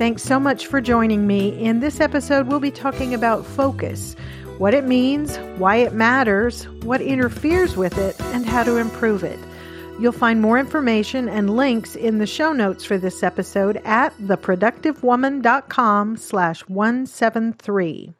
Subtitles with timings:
[0.00, 1.50] Thanks so much for joining me.
[1.62, 4.16] In this episode, we'll be talking about focus
[4.56, 9.38] what it means, why it matters, what interferes with it, and how to improve it.
[10.00, 16.16] You'll find more information and links in the show notes for this episode at theproductivewoman.com
[16.16, 18.14] slash 173.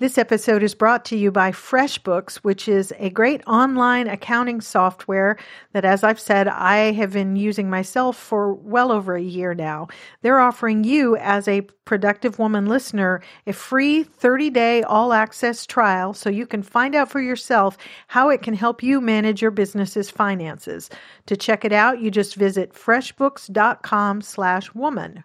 [0.00, 5.36] This episode is brought to you by FreshBooks, which is a great online accounting software
[5.74, 9.88] that, as I've said, I have been using myself for well over a year now.
[10.22, 16.14] They're offering you, as a Productive Woman listener, a free 30 day all access trial
[16.14, 20.08] so you can find out for yourself how it can help you manage your business's
[20.08, 20.88] finances.
[21.26, 25.24] To check it out, you just visit freshbooks.com slash woman.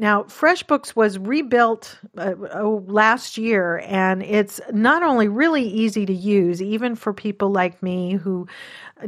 [0.00, 6.12] Now, FreshBooks was rebuilt uh, oh, last year, and it's not only really easy to
[6.14, 8.48] use, even for people like me who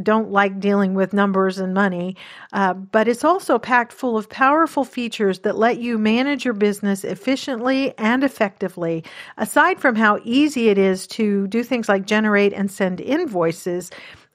[0.02, 2.16] don't like dealing with numbers and money,
[2.52, 7.04] uh, but it's also packed full of powerful features that let you manage your business
[7.04, 9.02] efficiently and effectively.
[9.38, 13.90] Aside from how easy it is to do things like generate and send invoices,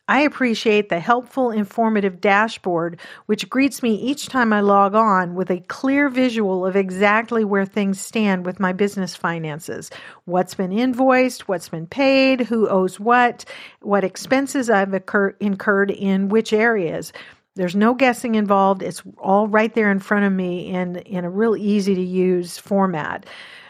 [0.09, 5.51] I appreciate the helpful, informative dashboard, which greets me each time I log on with
[5.51, 9.91] a clear visual of exactly where things stand with my business finances.
[10.23, 13.43] What's been invoiced, what's been paid, who owes what,
[13.81, 17.11] what expenses I've occur- incurred in which areas.
[17.55, 18.83] There's no guessing involved.
[18.83, 22.57] It's all right there in front of me in, in a real easy to use
[22.57, 23.25] format.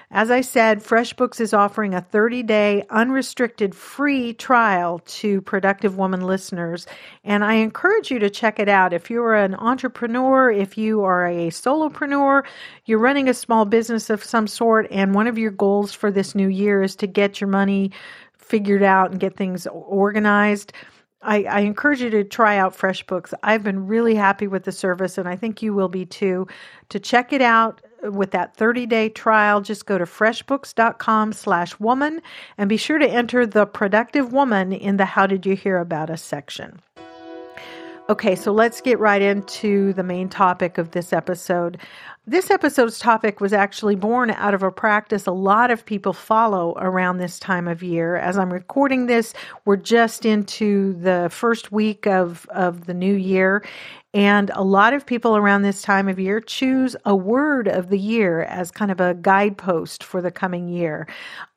[0.09, 6.21] As I said, FreshBooks is offering a 30 day unrestricted free trial to Productive Woman
[6.21, 6.87] listeners.
[7.25, 8.93] And I encourage you to check it out.
[8.93, 12.43] If you're an entrepreneur, if you are a solopreneur,
[12.85, 16.33] you're running a small business of some sort, and one of your goals for this
[16.33, 17.91] new year is to get your money
[18.37, 20.71] figured out and get things organized.
[21.21, 23.33] I, I, encourage you to try out FreshBooks.
[23.43, 26.47] I've been really happy with the service, and I think you will be too.
[26.89, 32.21] To check it out, with that 30-day trial, just go to freshbooks.com slash woman
[32.57, 36.09] and be sure to enter the productive woman in the How Did You Hear About
[36.09, 36.79] Us section.
[38.09, 41.77] Okay, so let's get right into the main topic of this episode.
[42.29, 46.75] This episode's topic was actually born out of a practice a lot of people follow
[46.77, 48.17] around this time of year.
[48.17, 49.33] As I'm recording this,
[49.63, 53.63] we're just into the first week of, of the new year,
[54.17, 57.99] and a lot of people around this time of year choose a word of the
[57.99, 61.07] year as kind of a guidepost for the coming year.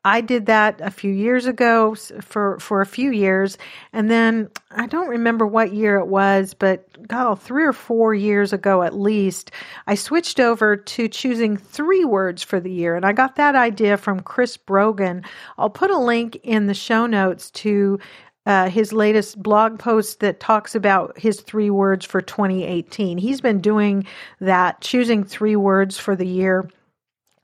[0.05, 3.57] I did that a few years ago for, for a few years.
[3.95, 8.53] And then I don't remember what year it was, but God, three or four years
[8.53, 9.53] ago at least,
[9.87, 12.97] I switched over to choosing three words for the year.
[12.97, 15.25] And I got that idea from Chris Brogan.
[15.59, 17.99] I'll put a link in the show notes to
[18.47, 23.19] uh, his latest blog post that talks about his three words for 2018.
[23.19, 24.07] He's been doing
[24.41, 26.69] that, choosing three words for the year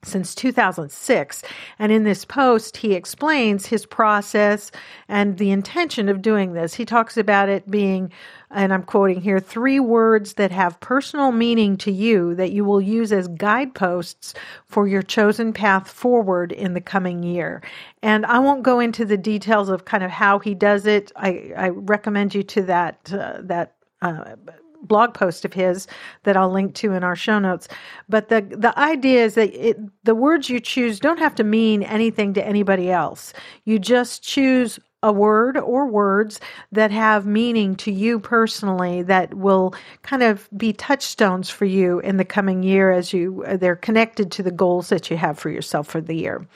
[0.07, 1.43] since 2006.
[1.79, 4.71] And in this post, he explains his process
[5.09, 6.75] and the intention of doing this.
[6.75, 8.13] He talks about it being,
[8.51, 12.81] and I'm quoting here, three words that have personal meaning to you that you will
[12.81, 14.35] use as guideposts
[14.67, 17.63] for your chosen path forward in the coming year.
[18.03, 21.13] And I won't go into the details of kind of how he does it.
[21.17, 24.37] I, I recommend you to that, uh, that, uh,
[24.83, 25.87] blog post of his
[26.25, 27.69] that I'll link to in our show notes.
[28.09, 31.83] But the the idea is that it, the words you choose don't have to mean
[31.83, 33.33] anything to anybody else.
[33.65, 36.41] You just choose a word or words
[36.73, 42.17] that have meaning to you personally that will kind of be touchstones for you in
[42.17, 45.87] the coming year as you they're connected to the goals that you have for yourself
[45.87, 46.47] for the year.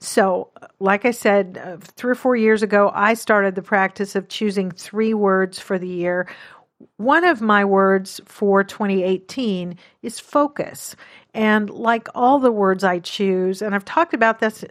[0.00, 0.50] So,
[0.80, 4.70] like I said, uh, 3 or 4 years ago I started the practice of choosing
[4.72, 6.26] 3 words for the year
[6.96, 10.96] one of my words for 2018 is focus.
[11.32, 14.64] And like all the words I choose, and I've talked about this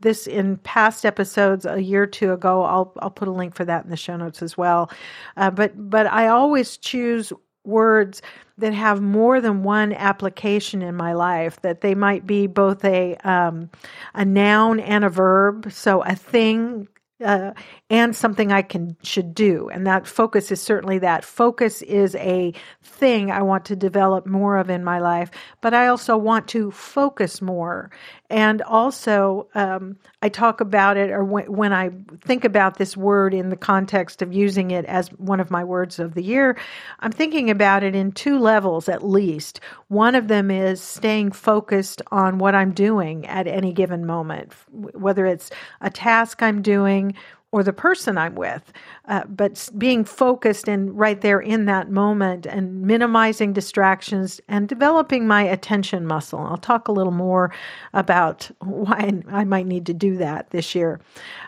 [0.00, 2.64] this in past episodes a year or two ago.
[2.64, 4.90] I'll I'll put a link for that in the show notes as well.
[5.38, 7.32] Uh, but but I always choose
[7.64, 8.20] words
[8.58, 11.60] that have more than one application in my life.
[11.62, 13.70] That they might be both a um,
[14.12, 15.72] a noun and a verb.
[15.72, 16.88] So a thing
[17.22, 17.52] uh,
[17.90, 19.68] and something I can should do.
[19.70, 21.24] And that focus is certainly that.
[21.24, 22.52] Focus is a
[22.82, 25.30] thing I want to develop more of in my life,
[25.60, 27.90] but I also want to focus more.
[28.32, 31.90] And also, um, I talk about it, or when, when I
[32.22, 35.98] think about this word in the context of using it as one of my words
[35.98, 36.56] of the year,
[37.00, 39.60] I'm thinking about it in two levels at least.
[39.88, 45.26] One of them is staying focused on what I'm doing at any given moment, whether
[45.26, 45.50] it's
[45.82, 47.14] a task I'm doing
[47.52, 48.72] or the person I'm with,
[49.08, 55.26] uh, but being focused and right there in that moment and minimizing distractions and developing
[55.26, 56.40] my attention muscle.
[56.40, 57.52] I'll talk a little more
[57.92, 60.98] about why I might need to do that this year.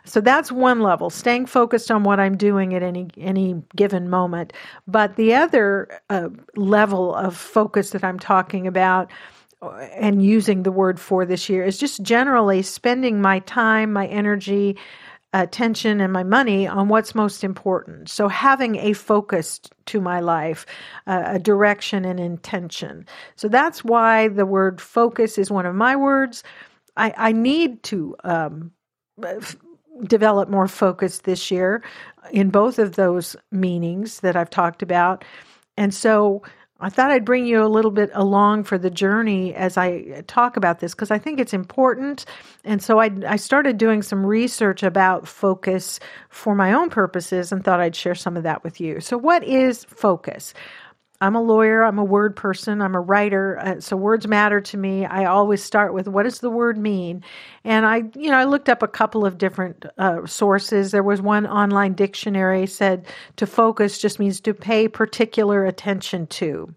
[0.05, 4.53] So that's one level, staying focused on what I'm doing at any any given moment.
[4.87, 9.11] But the other uh, level of focus that I'm talking about
[9.63, 14.07] uh, and using the word for this year is just generally spending my time, my
[14.09, 14.77] energy,
[15.43, 18.09] attention and my money on what's most important.
[18.09, 20.65] So having a focus to my life,
[21.07, 23.07] uh, a direction and intention.
[23.37, 26.45] So that's why the word focus is one of my words.
[26.97, 28.71] I, I need to um,
[29.23, 29.57] f-
[30.05, 31.83] develop more focus this year
[32.31, 35.25] in both of those meanings that I've talked about.
[35.77, 36.43] And so
[36.85, 40.59] I thought I'd bring you a little bit along for the journey as I talk
[40.59, 42.27] about this because I think it's important.
[42.63, 45.99] And so I, I started doing some research about focus
[46.29, 49.01] for my own purposes and thought I'd share some of that with you.
[49.01, 50.53] So, what is focus?
[51.25, 54.77] I'm a lawyer, I'm a word person, I'm a writer, uh, so words matter to
[54.77, 55.07] me.
[55.07, 57.25] I always start with what does the word mean?
[57.65, 60.91] And I, you know, I looked up a couple of different uh, sources.
[60.91, 63.07] There was one online dictionary said
[63.37, 66.75] to focus just means to pay particular attention to.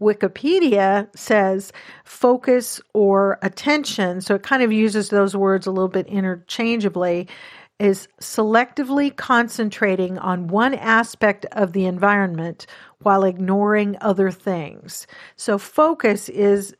[0.00, 1.72] Wikipedia says
[2.04, 7.26] focus or attention, so it kind of uses those words a little bit interchangeably,
[7.78, 12.66] is selectively concentrating on one aspect of the environment
[13.02, 15.06] while ignoring other things.
[15.36, 16.74] So, focus is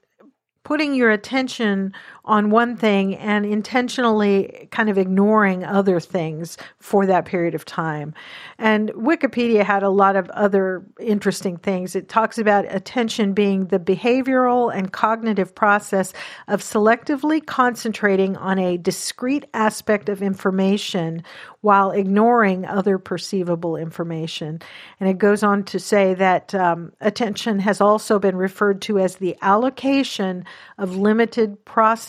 [0.64, 1.92] putting your attention
[2.26, 8.12] on one thing and intentionally kind of ignoring other things for that period of time.
[8.58, 11.94] And Wikipedia had a lot of other interesting things.
[11.94, 16.12] It talks about attention being the behavioral and cognitive process
[16.48, 21.22] of selectively concentrating on a discrete aspect of information
[21.60, 24.60] while ignoring other perceivable information.
[25.00, 29.16] And it goes on to say that um, attention has also been referred to as
[29.16, 30.44] the allocation
[30.78, 31.64] of limited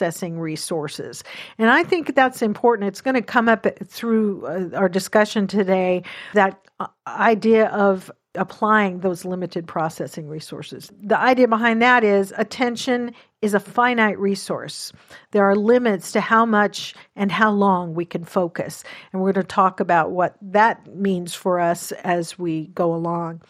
[0.07, 1.23] processing resources.
[1.57, 2.87] And I think that's important.
[2.87, 8.99] It's going to come up through uh, our discussion today that uh, idea of applying
[8.99, 10.91] those limited processing resources.
[11.03, 13.11] The idea behind that is attention
[13.41, 14.91] is a finite resource.
[15.31, 18.83] There are limits to how much and how long we can focus.
[19.11, 23.41] And we're going to talk about what that means for us as we go along.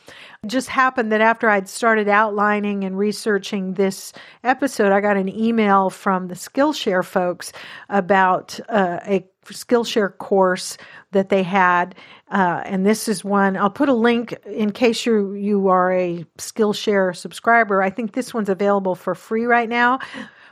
[0.44, 4.12] It just happened that after I'd started outlining and researching this
[4.44, 7.54] episode, I got an email from the Skillshare folks
[7.89, 10.78] about uh, a Skillshare course
[11.12, 11.96] that they had.
[12.30, 16.26] Uh, and this is one, I'll put a link in case you, you are a
[16.38, 17.82] Skillshare subscriber.
[17.82, 20.00] I think this one's available for free right now,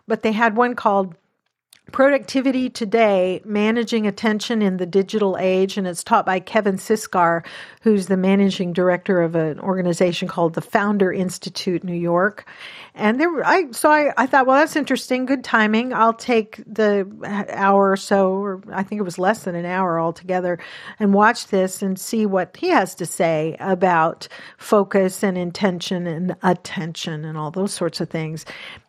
[0.08, 1.16] but they had one called
[1.92, 7.46] Productivity Today Managing Attention in the Digital Age, and it's taught by Kevin Siskar,
[7.82, 12.50] who's the managing director of an organization called the Founder Institute New York.
[12.96, 15.94] And there, I so I, I thought, well, that's interesting, good timing.
[15.94, 17.08] I'll take the
[17.54, 20.60] hour or so, or I think it was less than an hour altogether,
[21.00, 24.28] and watch this and see what he has to say about
[24.58, 28.46] focus and intention and attention and all those sorts of things.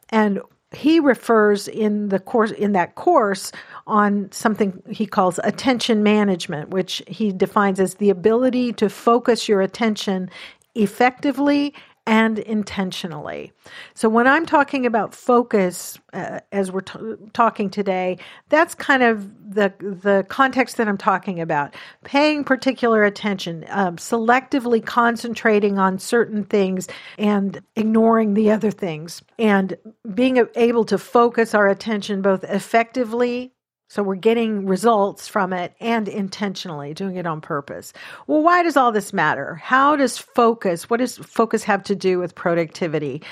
[0.08, 0.40] And
[0.76, 3.50] he refers in the course in that course
[3.86, 9.62] on something he calls attention management which he defines as the ability to focus your
[9.62, 10.28] attention
[10.74, 11.72] effectively
[12.06, 13.52] and intentionally.
[13.94, 16.98] So when I'm talking about focus uh, as we're t-
[17.32, 21.74] talking today, that's kind of the the context that I'm talking about.
[22.04, 29.76] Paying particular attention, um, selectively concentrating on certain things and ignoring the other things, and
[30.14, 33.52] being able to focus our attention both effectively
[33.88, 37.92] so we're getting results from it and intentionally doing it on purpose.
[38.26, 39.54] Well, why does all this matter?
[39.56, 43.22] How does focus, what does focus have to do with productivity?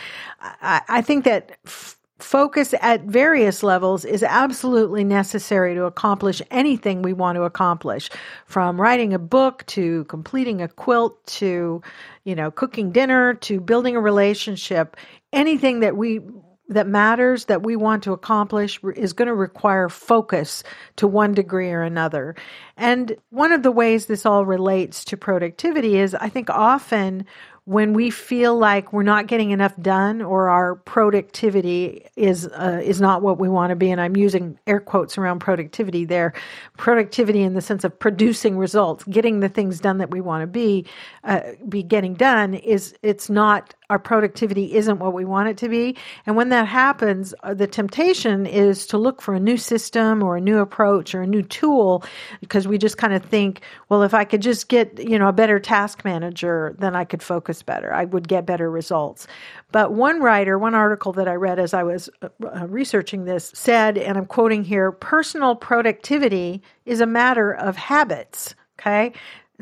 [0.41, 7.03] I, I think that f- focus at various levels is absolutely necessary to accomplish anything
[7.03, 8.09] we want to accomplish
[8.47, 11.83] from writing a book to completing a quilt to
[12.23, 14.97] you know cooking dinner to building a relationship
[15.33, 16.21] anything that we
[16.69, 20.63] that matters that we want to accomplish is going to require focus
[20.97, 22.35] to one degree or another.
[22.77, 27.27] And one of the ways this all relates to productivity is I think often
[27.67, 33.01] when we feel like we're not getting enough done or our productivity is uh, is
[33.01, 36.35] not what we want to be and I'm using air quotes around productivity there
[36.77, 40.47] productivity in the sense of producing results getting the things done that we want to
[40.47, 40.85] be
[41.25, 45.69] uh, be getting done is it's not our productivity isn't what we want it to
[45.69, 45.97] be.
[46.27, 50.37] And when that happens, uh, the temptation is to look for a new system or
[50.37, 52.03] a new approach or a new tool
[52.41, 55.33] because we just kind of think, well, if I could just get, you know, a
[55.33, 57.95] better task manager, then I could focus better.
[57.95, 59.29] I would get better results.
[59.71, 63.53] But one writer, one article that I read as I was uh, uh researching this
[63.55, 68.57] said, and I'm quoting here, personal productivity is a matter of habits.
[68.81, 69.13] Okay.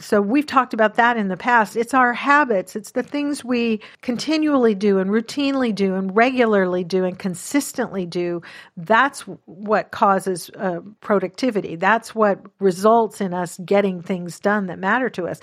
[0.02, 1.76] So we've talked about that in the past.
[1.76, 2.76] It's our habits.
[2.76, 8.42] It's the things we continually do and routinely do and regularly do and consistently do.
[8.76, 11.76] That's what causes uh, productivity.
[11.76, 15.40] That's what results in us getting things done that matter to us.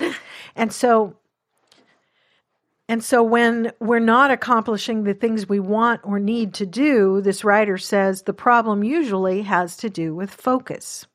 [0.55, 1.15] And so
[2.89, 7.43] and so when we're not accomplishing the things we want or need to do, this
[7.43, 11.05] writer says the problem usually has to do with focus.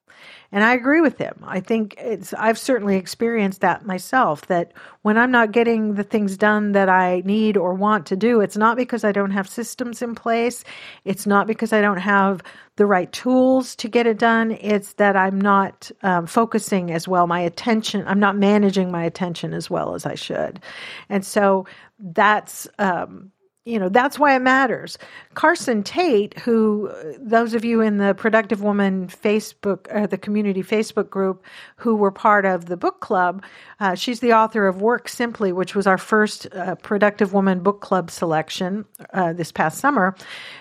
[0.55, 1.35] And I agree with him.
[1.43, 4.71] I think it's, I've certainly experienced that myself that
[5.03, 8.57] when I'm not getting the things done that I need or want to do, it's
[8.57, 10.63] not because I don't have systems in place.
[11.05, 12.41] It's not because I don't have
[12.77, 14.53] the right tools to get it done.
[14.61, 17.27] It's that I'm not um, focusing as well.
[17.27, 20.61] My attention, I'm not managing my attention as well as I should.
[21.09, 21.67] And so
[21.99, 23.33] that's, um,
[23.65, 24.99] you know that's why it matters.
[25.35, 31.11] Carson tate who those of you in the productive woman facebook uh, the community facebook
[31.11, 31.43] group
[31.77, 33.43] who were part of the book club
[33.81, 37.81] uh, she's the author of work simply which was our first uh, productive woman book
[37.81, 40.15] club selection uh, this past summer.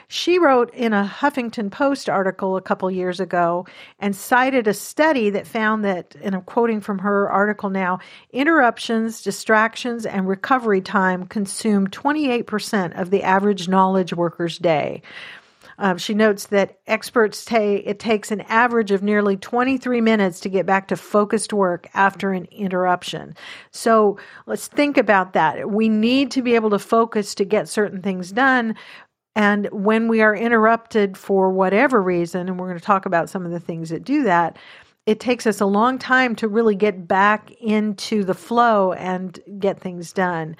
[0.08, 3.66] She wrote in a Huffington Post article a couple years ago
[4.00, 7.98] and cited a study that found that, and I'm quoting from her article now
[8.32, 15.02] interruptions, distractions, and recovery time consume 28% of the average knowledge worker's day.
[15.80, 20.50] Um, she notes that experts say it takes an average of nearly 23 minutes to
[20.50, 23.36] get back to focused work after an interruption.
[23.72, 25.72] So let's think about that.
[25.72, 28.76] We need to be able to focus to get certain things done,
[29.36, 33.46] and when we are interrupted for whatever reason, and we're going to talk about some
[33.46, 34.58] of the things that do that,
[35.06, 39.80] it takes us a long time to really get back into the flow and get
[39.80, 40.56] things done.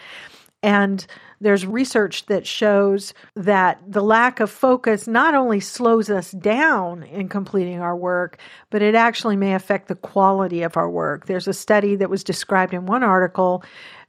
[0.64, 1.06] And
[1.42, 7.28] there's research that shows that the lack of focus not only slows us down in
[7.28, 8.38] completing our work,
[8.70, 11.26] but it actually may affect the quality of our work.
[11.26, 13.62] There's a study that was described in one article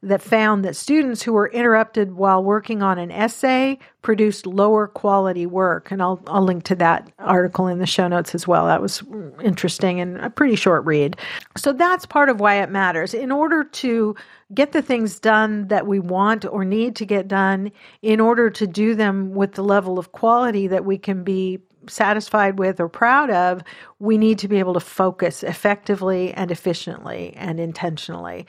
[0.05, 5.47] that found that students who were interrupted while working on an essay produced lower quality
[5.47, 5.91] work.
[5.91, 8.67] And I'll, I'll link to that article in the show notes as well.
[8.67, 9.03] That was
[9.43, 11.17] interesting and a pretty short read.
[11.57, 13.15] So that's part of why it matters.
[13.15, 14.15] In order to
[14.53, 18.67] get the things done that we want or need to get done, in order to
[18.67, 23.31] do them with the level of quality that we can be satisfied with or proud
[23.31, 23.63] of,
[23.99, 28.47] we need to be able to focus effectively and efficiently and intentionally.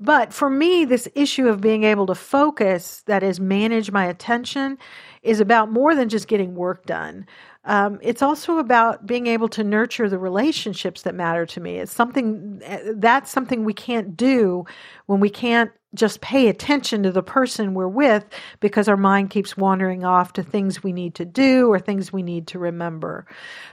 [0.00, 4.78] But for me, this issue of being able to focus, that is, manage my attention,
[5.22, 7.26] is about more than just getting work done.
[7.66, 11.78] Um, it's also about being able to nurture the relationships that matter to me.
[11.78, 12.60] It's something
[12.96, 14.64] that's something we can't do
[15.06, 18.24] when we can't just pay attention to the person we're with
[18.60, 22.22] because our mind keeps wandering off to things we need to do or things we
[22.22, 23.26] need to remember.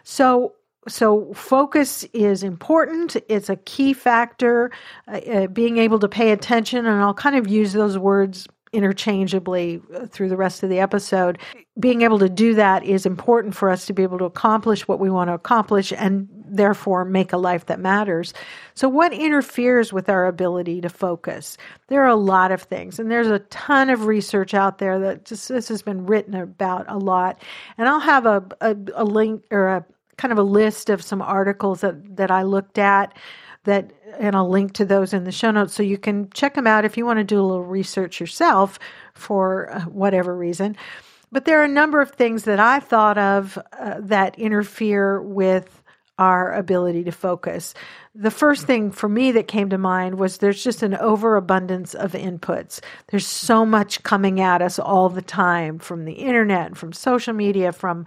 [0.04, 0.54] So,
[0.88, 3.18] so focus is important.
[3.28, 4.72] It's a key factor.
[5.08, 9.82] Uh, uh, being able to pay attention, and I'll kind of use those words interchangeably
[9.94, 11.38] uh, through the rest of the episode.
[11.80, 15.00] Being able to do that is important for us to be able to accomplish what
[15.00, 18.34] we want to accomplish and therefore make a life that matters.
[18.76, 21.58] So, what interferes with our ability to focus?
[21.88, 25.26] There are a lot of things, and there's a ton of research out there that
[25.26, 27.42] just this has been written about a lot.
[27.78, 29.86] And I'll have a, a, a link or a
[30.18, 33.18] kind of a list of some articles that, that I looked at
[33.64, 36.68] that and I'll link to those in the show notes so you can check them
[36.68, 38.80] out if you want to do a little research yourself
[39.14, 40.76] for uh, whatever reason.
[41.32, 45.82] But there are a number of things that I thought of uh, that interfere with
[46.22, 47.74] our ability to focus.
[48.14, 52.12] The first thing for me that came to mind was there's just an overabundance of
[52.12, 52.80] inputs.
[53.08, 57.72] There's so much coming at us all the time from the internet, from social media,
[57.72, 58.06] from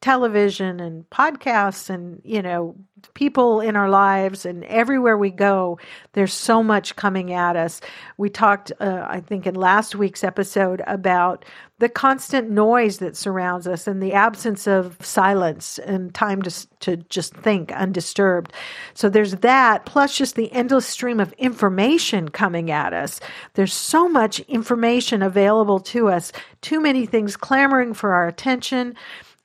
[0.00, 2.74] television and podcasts and you know
[3.14, 5.78] people in our lives and everywhere we go
[6.12, 7.80] there's so much coming at us.
[8.16, 11.44] We talked uh, i think in last week's episode about
[11.80, 16.98] the constant noise that surrounds us and the absence of silence and time to, to
[17.08, 18.52] just think undisturbed.
[18.92, 23.18] So there's that plus just the endless stream of information coming at us.
[23.54, 26.32] There's so much information available to us.
[26.60, 28.94] Too many things clamoring for our attention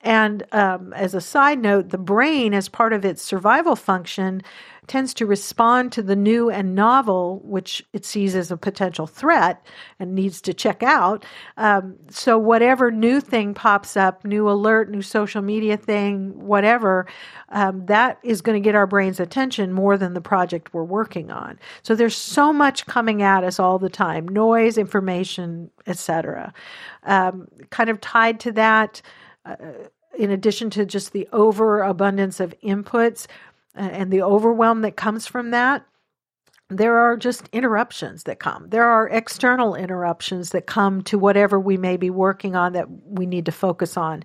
[0.06, 4.44] and um, as a side note, the brain, as part of its survival function,
[4.86, 9.66] tends to respond to the new and novel, which it sees as a potential threat
[10.00, 11.26] and needs to check out.
[11.58, 17.08] Um, so, whatever new thing pops up, new alert, new social media thing, whatever,
[17.50, 21.32] um, that is going to get our brain's attention more than the project we're working
[21.32, 21.58] on.
[21.82, 26.54] So, there's so much coming at us all the time noise, information, etc.
[27.04, 29.02] Um, kind of tied to that.
[29.46, 29.56] Uh,
[30.18, 33.28] in addition to just the overabundance of inputs
[33.78, 35.86] uh, and the overwhelm that comes from that,
[36.70, 38.68] there are just interruptions that come.
[38.70, 43.28] There are external interruptions that come to whatever we may be working on that we
[43.28, 44.24] need to focus on.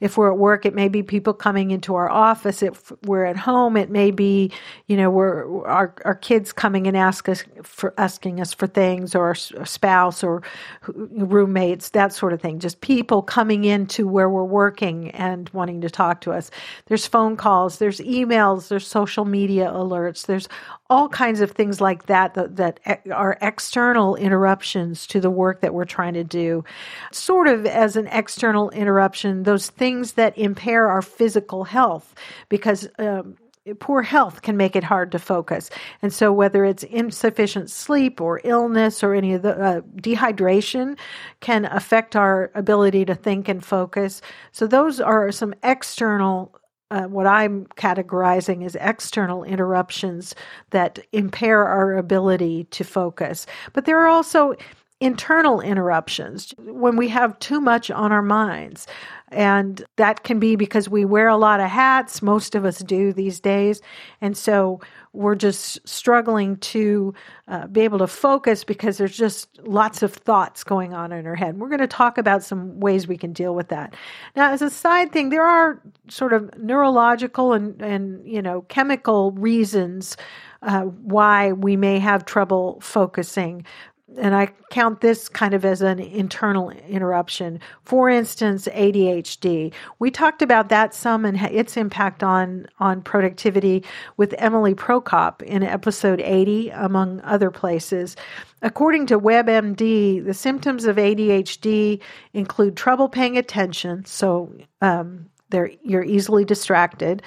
[0.00, 2.62] If we're at work, it may be people coming into our office.
[2.62, 4.50] If we're at home, it may be,
[4.86, 9.14] you know, we're our, our kids coming and ask us for asking us for things
[9.14, 10.42] or a spouse or
[10.86, 12.58] roommates, that sort of thing.
[12.58, 16.50] Just people coming into where we're working and wanting to talk to us.
[16.86, 20.48] There's phone calls, there's emails, there's social media alerts, there's
[20.88, 22.80] all kinds of things like that, that that
[23.12, 26.64] are external interruptions to the work that we're trying to do
[27.10, 32.14] sort of as an external interruption those things that impair our physical health
[32.48, 33.36] because um,
[33.78, 35.70] poor health can make it hard to focus.
[36.02, 40.98] And so, whether it's insufficient sleep or illness or any of the uh, dehydration,
[41.40, 44.20] can affect our ability to think and focus.
[44.50, 46.58] So, those are some external
[46.92, 50.34] uh, what I'm categorizing as external interruptions
[50.70, 53.46] that impair our ability to focus.
[53.72, 54.54] But there are also
[55.00, 58.86] internal interruptions when we have too much on our minds.
[59.32, 62.22] And that can be because we wear a lot of hats.
[62.22, 63.80] Most of us do these days.
[64.20, 64.80] And so
[65.14, 67.14] we're just struggling to
[67.48, 71.34] uh, be able to focus because there's just lots of thoughts going on in our
[71.34, 71.50] head.
[71.50, 73.94] And We're going to talk about some ways we can deal with that.
[74.36, 79.32] Now, as a side thing, there are sort of neurological and, and you know, chemical
[79.32, 80.16] reasons
[80.62, 83.66] uh, why we may have trouble focusing
[84.18, 87.60] and I count this kind of as an internal interruption.
[87.84, 89.72] For instance, ADHD.
[89.98, 93.84] We talked about that some and its impact on on productivity
[94.16, 98.16] with Emily Prokop in episode 80 among other places.
[98.62, 102.00] According to WebMD, the symptoms of ADHD
[102.32, 105.26] include trouble paying attention, so um,
[105.82, 107.22] you're easily distracted.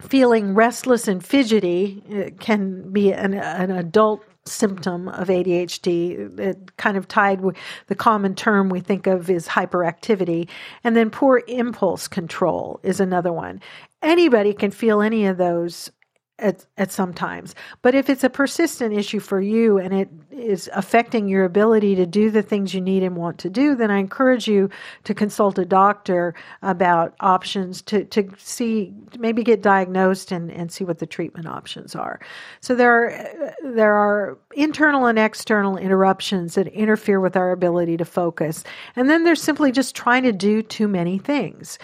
[0.00, 6.38] Feeling restless and fidgety it can be an, an adult symptom of ADHD.
[6.38, 10.48] It kind of tied with the common term we think of is hyperactivity.
[10.82, 13.60] And then poor impulse control is another one.
[14.02, 15.90] Anybody can feel any of those
[16.38, 17.54] at, at some times.
[17.82, 22.06] But if it's a persistent issue for you and it is affecting your ability to
[22.06, 24.68] do the things you need and want to do, then I encourage you
[25.04, 30.84] to consult a doctor about options to, to see, maybe get diagnosed and, and see
[30.84, 32.20] what the treatment options are.
[32.60, 38.04] So there are, there are internal and external interruptions that interfere with our ability to
[38.04, 38.64] focus.
[38.96, 41.78] And then there's simply just trying to do too many things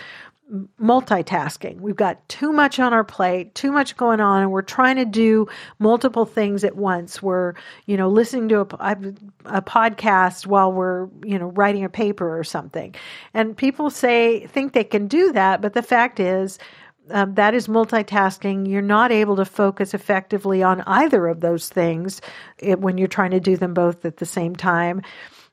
[0.80, 1.80] multitasking.
[1.80, 5.04] We've got too much on our plate, too much going on, and we're trying to
[5.04, 5.46] do
[5.78, 7.22] multiple things at once.
[7.22, 7.54] We're,
[7.86, 8.96] you know, listening to a,
[9.44, 12.94] a podcast while we're, you know, writing a paper or something.
[13.34, 16.58] And people say, think they can do that, but the fact is,
[17.10, 18.68] um, that is multitasking.
[18.68, 22.20] You're not able to focus effectively on either of those things
[22.62, 25.02] when you're trying to do them both at the same time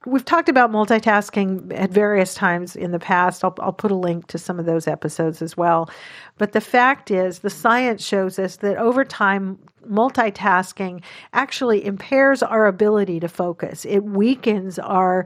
[0.05, 3.43] we've talked about multitasking at various times in the past.
[3.43, 5.89] I'll, I'll put a link to some of those episodes as well.
[6.37, 11.01] But the fact is, the science shows us that over time, multitasking
[11.33, 15.25] actually impairs our ability to focus, it weakens our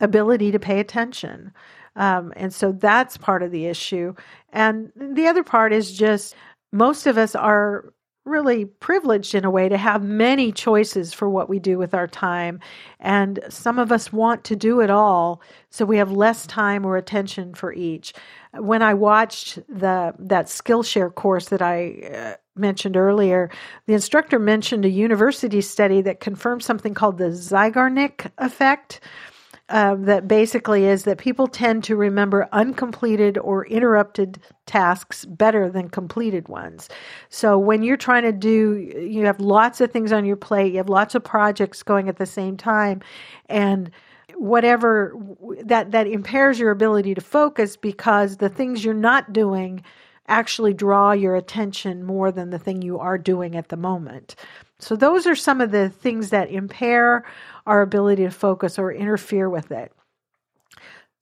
[0.00, 1.52] ability to pay attention.
[1.94, 4.14] Um, and so that's part of the issue.
[4.52, 6.34] And the other part is just
[6.72, 7.92] most of us are
[8.24, 12.06] really privileged in a way to have many choices for what we do with our
[12.06, 12.60] time.
[13.00, 16.96] And some of us want to do it all, so we have less time or
[16.96, 18.12] attention for each.
[18.54, 23.50] When I watched the that Skillshare course that I uh, mentioned earlier,
[23.86, 29.00] the instructor mentioned a university study that confirmed something called the Zeigarnik effect
[29.72, 35.88] um, that basically is that people tend to remember uncompleted or interrupted tasks better than
[35.88, 36.90] completed ones.
[37.30, 40.76] So when you're trying to do, you have lots of things on your plate, you
[40.76, 43.00] have lots of projects going at the same time,
[43.48, 43.90] and
[44.36, 45.16] whatever
[45.64, 49.82] that that impairs your ability to focus because the things you're not doing
[50.28, 54.36] actually draw your attention more than the thing you are doing at the moment.
[54.82, 57.24] So, those are some of the things that impair
[57.66, 59.92] our ability to focus or interfere with it.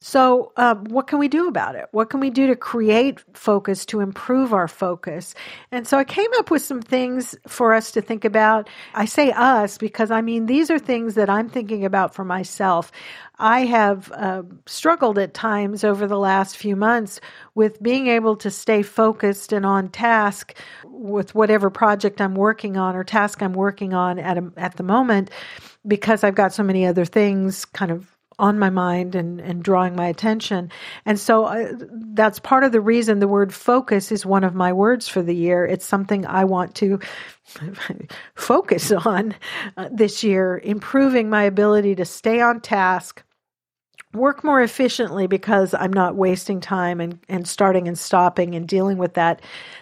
[0.03, 1.87] So, uh, what can we do about it?
[1.91, 5.35] What can we do to create focus, to improve our focus?
[5.73, 8.71] And so, I came up with some things for us to think about.
[8.95, 12.91] I say us because I mean, these are things that I'm thinking about for myself.
[13.39, 17.21] I have uh, struggled at times over the last few months
[17.55, 22.97] with being able to stay focused and on task with whatever project I'm working on
[22.97, 25.31] or task I'm working on at, a, at the moment
[25.87, 29.95] because I've got so many other things kind of on my mind and, and drawing
[29.95, 30.71] my attention.
[31.07, 31.73] And so uh,
[32.13, 35.35] that's part of the reason the word focus is one of my words for the
[35.35, 35.65] year.
[35.65, 36.99] It's something I want to
[38.35, 39.35] focus on
[39.77, 43.23] uh, this year, improving my ability to stay on task
[44.13, 48.99] work more efficiently because I'm not wasting time and, and starting and stopping and dealing
[48.99, 49.41] with that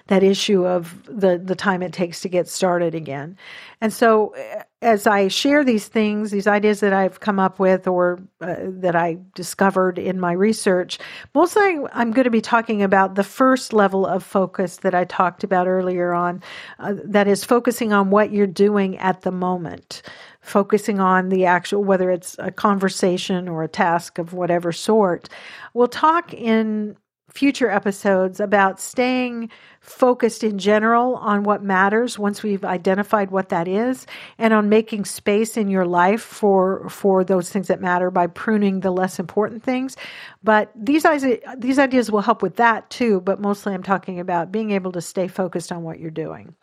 [0.08, 3.36] that issue of the the time it takes to get started again.
[3.80, 7.88] And so uh, as I share these things, these ideas that I've come up with
[7.88, 10.98] or uh, that I discovered in my research,
[11.34, 15.42] mostly I'm going to be talking about the first level of focus that I talked
[15.42, 16.42] about earlier on,
[16.78, 20.02] uh, that is focusing on what you're doing at the moment
[20.40, 25.28] focusing on the actual, whether it's a conversation or a task of whatever sort.
[25.74, 26.96] We'll talk in
[27.28, 33.68] future episodes about staying focused in general on what matters once we've identified what that
[33.68, 34.06] is
[34.38, 38.80] and on making space in your life for for those things that matter by pruning
[38.80, 39.96] the less important things
[40.42, 44.52] but these ideas these ideas will help with that too but mostly I'm talking about
[44.52, 46.54] being able to stay focused on what you're doing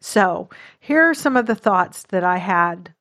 [0.00, 0.48] so
[0.80, 2.94] here are some of the thoughts that I had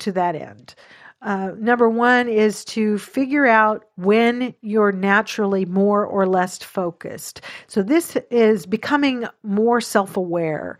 [0.00, 0.74] to that end.
[1.22, 7.40] Uh, number one is to figure out when you're naturally more or less focused.
[7.66, 10.78] So, this is becoming more self aware.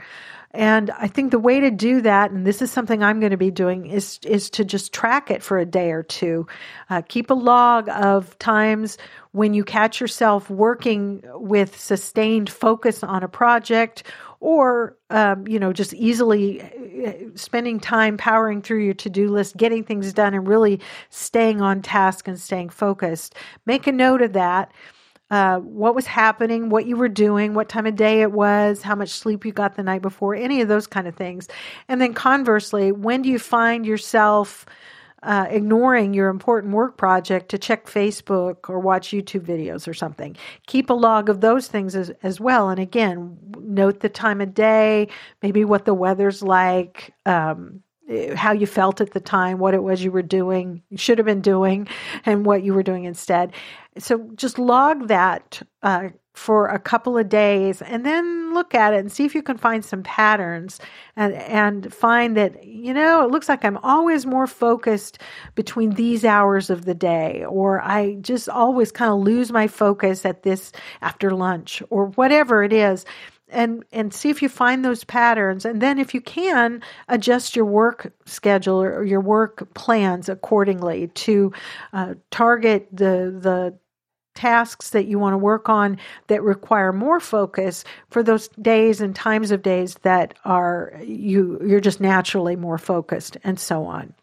[0.56, 3.36] And I think the way to do that, and this is something I'm going to
[3.36, 6.46] be doing, is is to just track it for a day or two.
[6.88, 8.96] Uh, keep a log of times
[9.32, 14.04] when you catch yourself working with sustained focus on a project
[14.40, 19.84] or um, you know just easily uh, spending time powering through your to-do list getting
[19.84, 23.34] things done and really staying on task and staying focused.
[23.64, 24.72] Make a note of that.
[25.28, 28.94] Uh, what was happening what you were doing what time of day it was how
[28.94, 31.48] much sleep you got the night before any of those kind of things.
[31.88, 34.66] And then conversely when do you find yourself
[35.26, 40.36] uh, ignoring your important work project to check Facebook or watch YouTube videos or something.
[40.66, 42.70] Keep a log of those things as, as well.
[42.70, 45.08] And again, note the time of day,
[45.42, 47.82] maybe what the weather's like, um,
[48.36, 51.26] how you felt at the time, what it was you were doing, you should have
[51.26, 51.88] been doing,
[52.24, 53.52] and what you were doing instead.
[53.98, 59.00] So just log that uh, for a couple of days and then look at it
[59.00, 60.78] and see if you can find some patterns
[61.16, 65.18] and, and find that, you know, it looks like I'm always more focused
[65.54, 70.26] between these hours of the day, or I just always kind of lose my focus
[70.26, 73.06] at this after lunch, or whatever it is.
[73.48, 75.64] And, and see if you find those patterns.
[75.64, 81.52] And then, if you can, adjust your work schedule or your work plans accordingly to
[81.92, 83.78] uh, target the, the
[84.36, 89.16] tasks that you want to work on that require more focus for those days and
[89.16, 94.14] times of days that are you you're just naturally more focused and so on.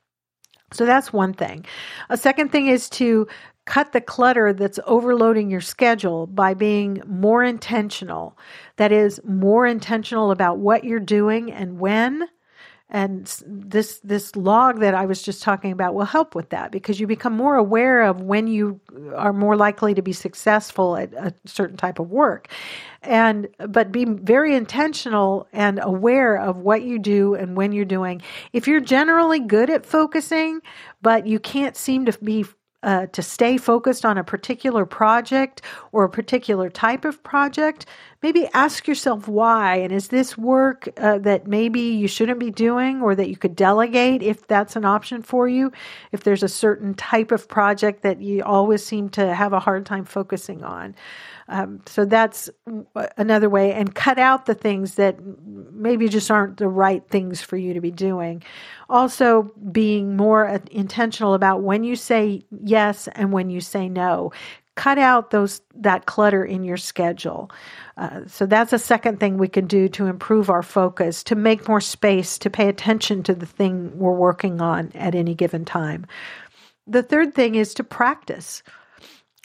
[0.71, 1.65] So that's one thing.
[2.09, 3.27] A second thing is to
[3.65, 8.37] cut the clutter that's overloading your schedule by being more intentional.
[8.77, 12.27] That is more intentional about what you're doing and when
[12.93, 16.99] and this this log that I was just talking about will help with that because
[16.99, 18.79] you become more aware of when you
[19.15, 22.49] are more likely to be successful at a certain type of work.
[23.01, 28.21] And but be very intentional and aware of what you do and when you're doing.
[28.53, 30.61] If you're generally good at focusing
[31.01, 32.45] but you can't seem to be
[32.83, 37.85] uh, to stay focused on a particular project or a particular type of project,
[38.21, 39.77] maybe ask yourself why.
[39.77, 43.55] And is this work uh, that maybe you shouldn't be doing or that you could
[43.55, 45.71] delegate if that's an option for you?
[46.11, 49.85] If there's a certain type of project that you always seem to have a hard
[49.85, 50.95] time focusing on.
[51.47, 52.49] Um, so that's
[53.17, 57.57] another way, and cut out the things that maybe just aren't the right things for
[57.57, 58.43] you to be doing.
[58.89, 64.31] Also, being more intentional about when you say yes and when you say no
[64.75, 67.51] cut out those that clutter in your schedule.
[67.97, 71.67] Uh, so that's a second thing we can do to improve our focus, to make
[71.67, 76.05] more space, to pay attention to the thing we're working on at any given time.
[76.87, 78.63] The third thing is to practice.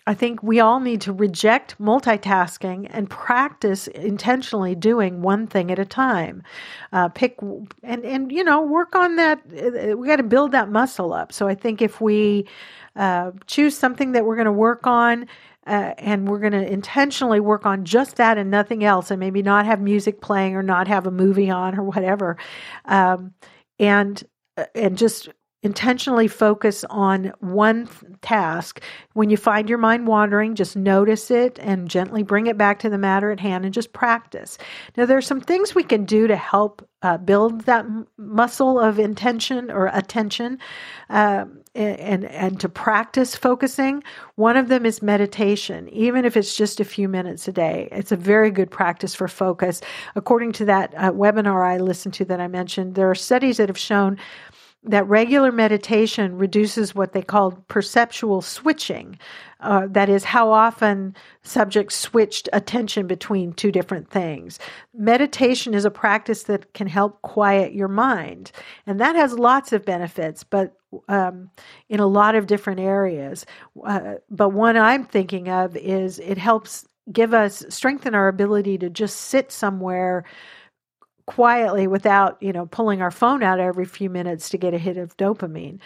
[0.09, 5.79] I think we all need to reject multitasking and practice intentionally doing one thing at
[5.79, 6.43] a time.
[6.95, 7.37] Uh, pick
[7.83, 9.39] and and you know work on that.
[9.53, 11.31] Uh, we got to build that muscle up.
[11.31, 12.49] So I think if we
[12.97, 15.27] uh, choose something that we're going to work on.
[15.67, 19.43] Uh, and we're going to intentionally work on just that and nothing else, and maybe
[19.43, 22.39] not have music playing or not have a movie on or whatever,
[22.87, 23.35] um,
[23.79, 24.25] and
[24.57, 25.29] uh, and just
[25.63, 27.89] intentionally focus on one
[28.23, 28.83] task.
[29.15, 32.91] When you find your mind wandering, just notice it and gently bring it back to
[32.91, 34.57] the matter at hand and just practice.
[34.97, 38.79] Now, there are some things we can do to help uh, build that m- muscle
[38.79, 40.59] of intention or attention.
[41.11, 44.03] Um, and and to practice focusing
[44.35, 48.11] one of them is meditation even if it's just a few minutes a day it's
[48.11, 49.81] a very good practice for focus
[50.17, 53.69] according to that uh, webinar i listened to that i mentioned there are studies that
[53.69, 54.19] have shown
[54.85, 59.19] that regular meditation reduces what they call perceptual switching.
[59.61, 64.59] Uh, that is, how often subjects switched attention between two different things.
[64.95, 68.53] Meditation is a practice that can help quiet your mind,
[68.87, 70.75] and that has lots of benefits, but
[71.09, 71.51] um,
[71.89, 73.45] in a lot of different areas.
[73.85, 78.91] Uh, but one I'm thinking of is it helps give us strengthen our ability to
[78.91, 80.25] just sit somewhere
[81.29, 84.97] quietly without, you know, pulling our phone out every few minutes to get a hit
[84.97, 85.79] of dopamine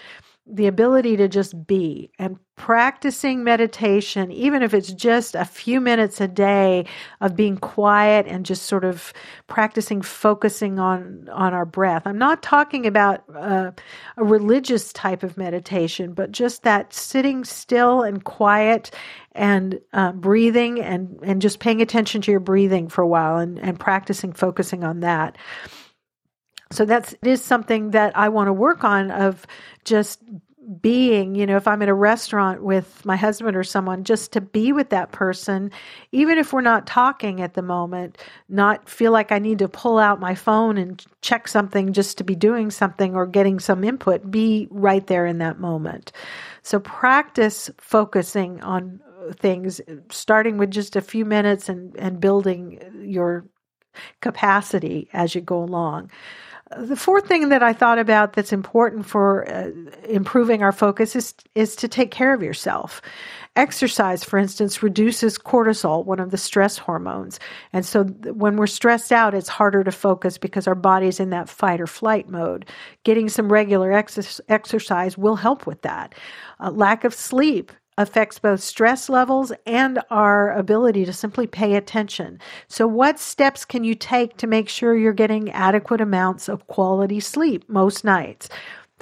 [0.47, 6.21] the ability to just be and practicing meditation, even if it's just a few minutes
[6.21, 6.85] a day
[7.21, 9.13] of being quiet and just sort of
[9.47, 12.03] practicing focusing on on our breath.
[12.07, 13.71] I'm not talking about uh,
[14.17, 18.91] a religious type of meditation, but just that sitting still and quiet
[19.33, 23.61] and uh, breathing and and just paying attention to your breathing for a while and
[23.61, 25.39] and practicing focusing on that
[26.73, 29.47] so that's it is something that I want to work on of
[29.85, 30.21] just
[30.81, 34.41] being, you know, if I'm in a restaurant with my husband or someone, just to
[34.41, 35.71] be with that person,
[36.13, 38.17] even if we're not talking at the moment,
[38.49, 42.25] not feel like I need to pull out my phone and check something just to
[42.25, 46.13] be doing something or getting some input, be right there in that moment.
[46.63, 49.01] So practice focusing on
[49.39, 49.81] things,
[50.11, 53.45] starting with just a few minutes and, and building your
[54.21, 56.11] capacity as you go along
[56.79, 59.71] the fourth thing that I thought about that's important for uh,
[60.09, 63.03] improving our focus is is to take care of yourself.
[63.55, 67.39] Exercise, for instance, reduces cortisol, one of the stress hormones.
[67.73, 71.31] And so th- when we're stressed out, it's harder to focus because our body's in
[71.31, 72.67] that fight or flight mode.
[73.05, 76.15] Getting some regular ex- exercise will help with that.
[76.61, 82.39] Uh, lack of sleep affects both stress levels and our ability to simply pay attention.
[82.69, 87.21] So, what steps can you take to make sure you're getting adequate amounts of quality
[87.21, 88.49] sleep most nights?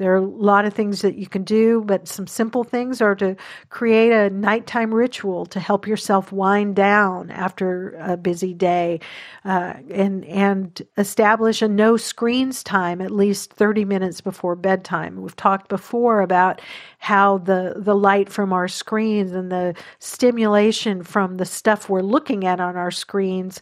[0.00, 3.14] There are a lot of things that you can do, but some simple things are
[3.16, 3.36] to
[3.68, 9.00] create a nighttime ritual to help yourself wind down after a busy day,
[9.44, 15.20] uh, and and establish a no screens time at least thirty minutes before bedtime.
[15.20, 16.62] We've talked before about
[16.98, 22.46] how the the light from our screens and the stimulation from the stuff we're looking
[22.46, 23.60] at on our screens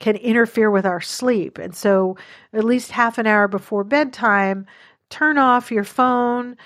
[0.00, 1.58] can interfere with our sleep.
[1.58, 2.16] And so,
[2.54, 4.64] at least half an hour before bedtime,
[5.10, 6.56] turn off your phone,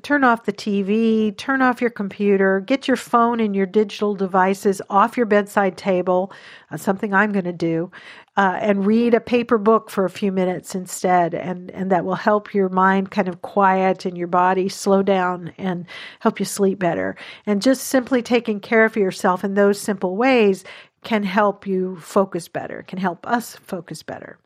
[0.00, 4.80] turn off the TV, turn off your computer, get your phone and your digital devices
[4.88, 6.32] off your bedside table.
[6.70, 7.90] That's something I'm going to do.
[8.36, 11.34] Uh, and read a paper book for a few minutes instead.
[11.34, 15.52] And, and that will help your mind kind of quiet and your body slow down
[15.58, 15.84] and
[16.20, 17.14] help you sleep better.
[17.44, 20.64] And just simply taking care of yourself in those simple ways
[21.04, 24.38] can help you focus better, can help us focus better.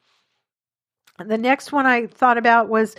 [1.24, 2.94] The next one I thought about was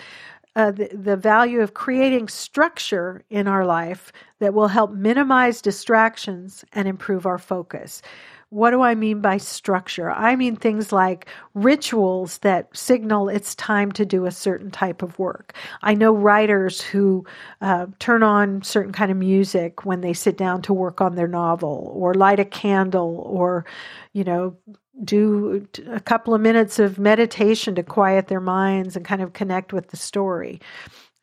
[0.58, 6.66] uh, the, the value of creating structure in our life that will help minimize distractions
[6.74, 8.02] and improve our focus.
[8.50, 10.10] What do I mean by structure?
[10.10, 15.20] I mean things like rituals that signal it's time to do a certain type of
[15.20, 15.54] work.
[15.84, 17.24] I know writers who
[17.62, 21.28] uh, turn on certain kind of music when they sit down to work on their
[21.28, 23.66] novel, or light a candle, or
[24.14, 24.56] you know
[25.04, 29.74] do a couple of minutes of meditation to quiet their minds and kind of connect
[29.74, 30.60] with the story.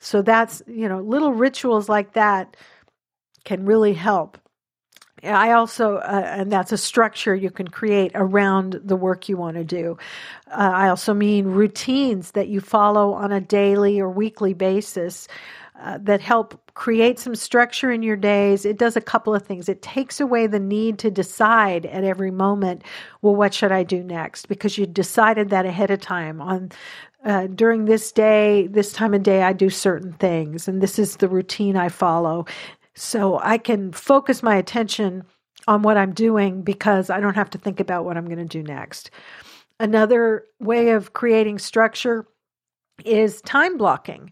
[0.01, 2.57] So that's, you know, little rituals like that
[3.45, 4.39] can really help
[5.33, 9.57] I also, uh, and that's a structure you can create around the work you want
[9.57, 9.97] to do.
[10.51, 15.29] Uh, I also mean routines that you follow on a daily or weekly basis
[15.81, 18.65] uh, that help create some structure in your days.
[18.65, 19.69] It does a couple of things.
[19.69, 22.83] It takes away the need to decide at every moment,
[23.23, 24.47] well, what should I do next?
[24.47, 26.71] Because you decided that ahead of time on
[27.25, 31.17] uh, during this day, this time of day, I do certain things, and this is
[31.17, 32.47] the routine I follow.
[32.95, 35.25] So I can focus my attention
[35.67, 38.45] on what I'm doing because I don't have to think about what I'm going to
[38.45, 39.11] do next.
[39.81, 42.27] Another way of creating structure
[43.05, 44.31] is time blocking.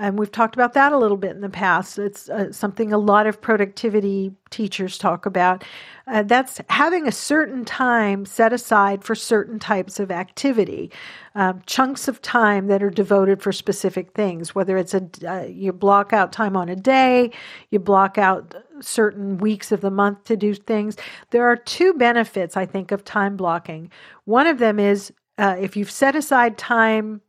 [0.00, 1.98] And we've talked about that a little bit in the past.
[1.98, 5.62] It's uh, something a lot of productivity teachers talk about.
[6.06, 10.90] Uh, that's having a certain time set aside for certain types of activity,
[11.34, 14.54] um, chunks of time that are devoted for specific things.
[14.54, 17.30] Whether it's a uh, you block out time on a day,
[17.68, 20.96] you block out certain weeks of the month to do things.
[21.28, 23.90] There are two benefits, I think, of time blocking.
[24.24, 27.20] One of them is uh, if you've set aside time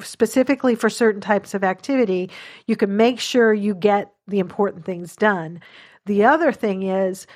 [0.00, 2.30] specifically for certain types of activity,
[2.66, 5.60] you can make sure you get the important things done.
[6.06, 7.26] The other thing is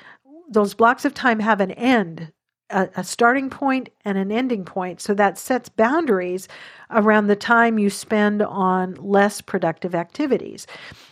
[0.49, 2.31] those blocks of time have an end,
[2.69, 5.01] a, a, starting point and an ending point.
[5.01, 6.47] So that sets boundaries
[6.91, 10.67] around the time you spend on less productive activities.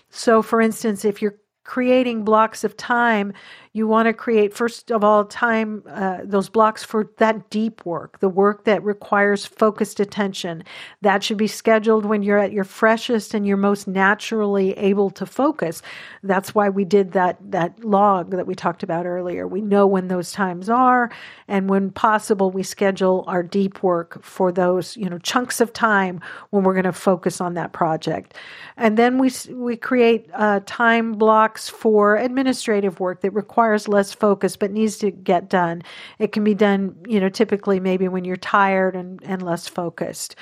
[0.10, 3.34] So, for instance, if you're creating blocks of time,
[3.74, 8.20] you want to create, first of all, time, uh, those blocks for that deep work,
[8.22, 10.64] the work that requires focused attention.
[11.02, 15.26] That should be scheduled when you're at your freshest and you're most naturally able to
[15.26, 15.82] focus.
[16.24, 19.46] That's why we did that, that log that we talked about earlier.
[19.46, 21.12] We know when those times are,
[21.50, 26.22] and when possible, we schedule our deep work for those, you know, chunks of time
[26.52, 28.36] when we're going to focus on that project.
[28.78, 34.56] And then we, we create uh, time blocks for administrative work that requires less focus
[34.56, 35.82] but needs to get done.
[36.20, 40.36] It can be done, you know, typically maybe when you're tired and, and less focused.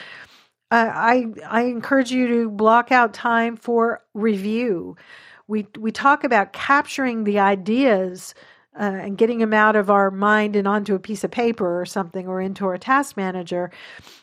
[0.71, 4.95] Uh, I I encourage you to block out time for review.
[5.47, 8.33] We we talk about capturing the ideas
[8.79, 11.85] uh, and getting them out of our mind and onto a piece of paper or
[11.85, 13.71] something or into our task manager.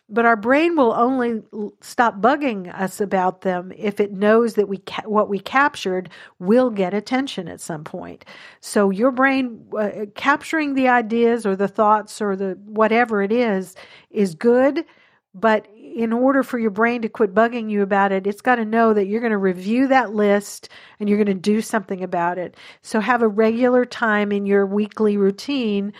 [0.09, 1.43] But our brain will only
[1.81, 6.11] stop bugging us about them if it knows that we ca- what we captured
[6.41, 8.25] will get attention at some point.
[8.61, 13.77] So your brain uh, capturing the ideas or the thoughts or the whatever it is
[14.11, 14.85] is good,
[15.33, 18.65] but in order for your brain to quit bugging you about it, it's got to
[18.65, 22.39] know that you're going to review that list and you're going to do something about
[22.39, 22.57] it.
[22.83, 25.93] So have a regular time in your weekly routine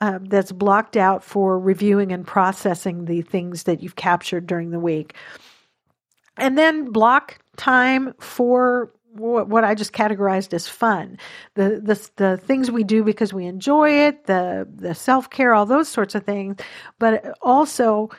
[0.00, 4.80] um, that's blocked out for reviewing and processing the things that you've captured during the
[4.80, 5.14] week.
[6.36, 11.18] And then block time for what I just categorized as fun,
[11.54, 15.64] the the the things we do because we enjoy it, the the self care, all
[15.64, 16.56] those sorts of things,
[16.98, 18.10] but also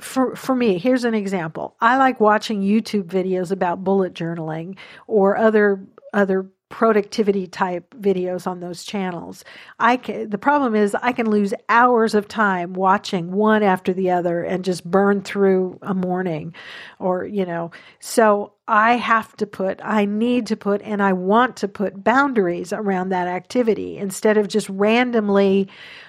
[0.00, 1.76] for for me, here's an example.
[1.80, 8.60] I like watching YouTube videos about bullet journaling or other other productivity type videos on
[8.60, 9.42] those channels.
[9.78, 14.10] I can, the problem is I can lose hours of time watching one after the
[14.10, 16.54] other and just burn through a morning
[16.98, 17.70] or you know.
[18.00, 22.72] So I have to put I need to put and I want to put boundaries
[22.72, 25.68] around that activity instead of just randomly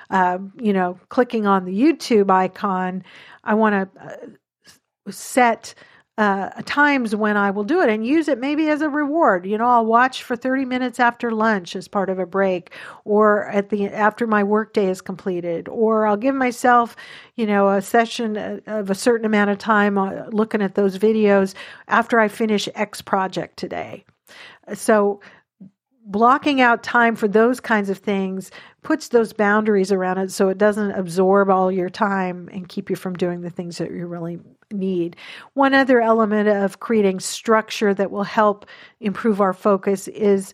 [0.10, 3.04] uh, you know clicking on the YouTube icon
[3.44, 5.74] I want to uh, set
[6.20, 9.46] uh, times when I will do it and use it maybe as a reward.
[9.46, 12.74] You know, I'll watch for 30 minutes after lunch as part of a break
[13.06, 16.98] or at the after my workday is completed or I'll give myself,
[17.38, 20.98] you know, a session uh, of a certain amount of time uh, looking at those
[20.98, 21.54] videos
[21.88, 24.04] after I finish X project today.
[24.74, 25.22] So
[26.10, 28.50] blocking out time for those kinds of things
[28.82, 32.96] puts those boundaries around it so it doesn't absorb all your time and keep you
[32.96, 34.40] from doing the things that you really
[34.72, 35.16] need.
[35.54, 38.66] One other element of creating structure that will help
[39.00, 40.54] improve our focus is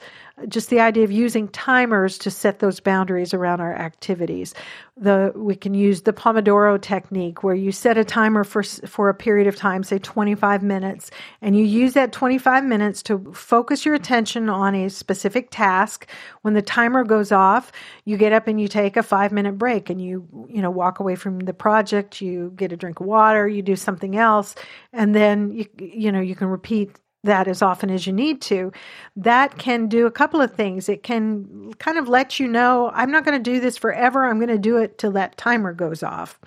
[0.50, 4.54] just the idea of using timers to set those boundaries around our activities.
[4.98, 9.14] The we can use the Pomodoro technique where you set a timer for for a
[9.14, 11.10] period of time, say 25 minutes,
[11.42, 16.08] and you use that 25 minutes to focus your attention on a specific task.
[16.42, 17.72] When the timer goes off,
[18.04, 21.16] you get up and you take a 5-minute break and you you know walk away
[21.16, 24.56] from the project, you get a drink of water, you do something else,
[24.92, 28.72] and then you you know you can repeat that as often as you need to,
[29.16, 30.90] that can do a couple of things.
[30.90, 34.26] It can kind of let you know, I'm not going to do this forever.
[34.26, 36.40] I'm going to do it till that timer goes off.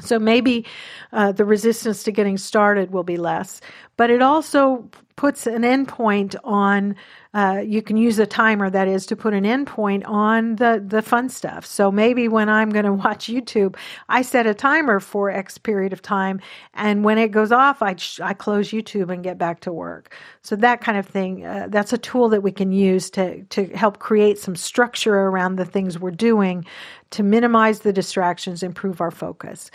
[0.00, 0.64] So maybe
[1.12, 3.60] uh, the resistance to getting started will be less,
[3.96, 6.94] but it also puts an endpoint on
[7.34, 11.02] uh, you can use a timer that is to put an endpoint on the the
[11.02, 11.66] fun stuff.
[11.66, 13.74] So maybe when i'm going to watch youtube
[14.08, 16.40] i set a timer for x period of time
[16.74, 20.14] and when it goes off i, I close youtube and get back to work.
[20.42, 23.66] So that kind of thing uh, that's a tool that we can use to to
[23.76, 26.64] help create some structure around the things we're doing
[27.10, 29.72] to minimize the distractions improve our focus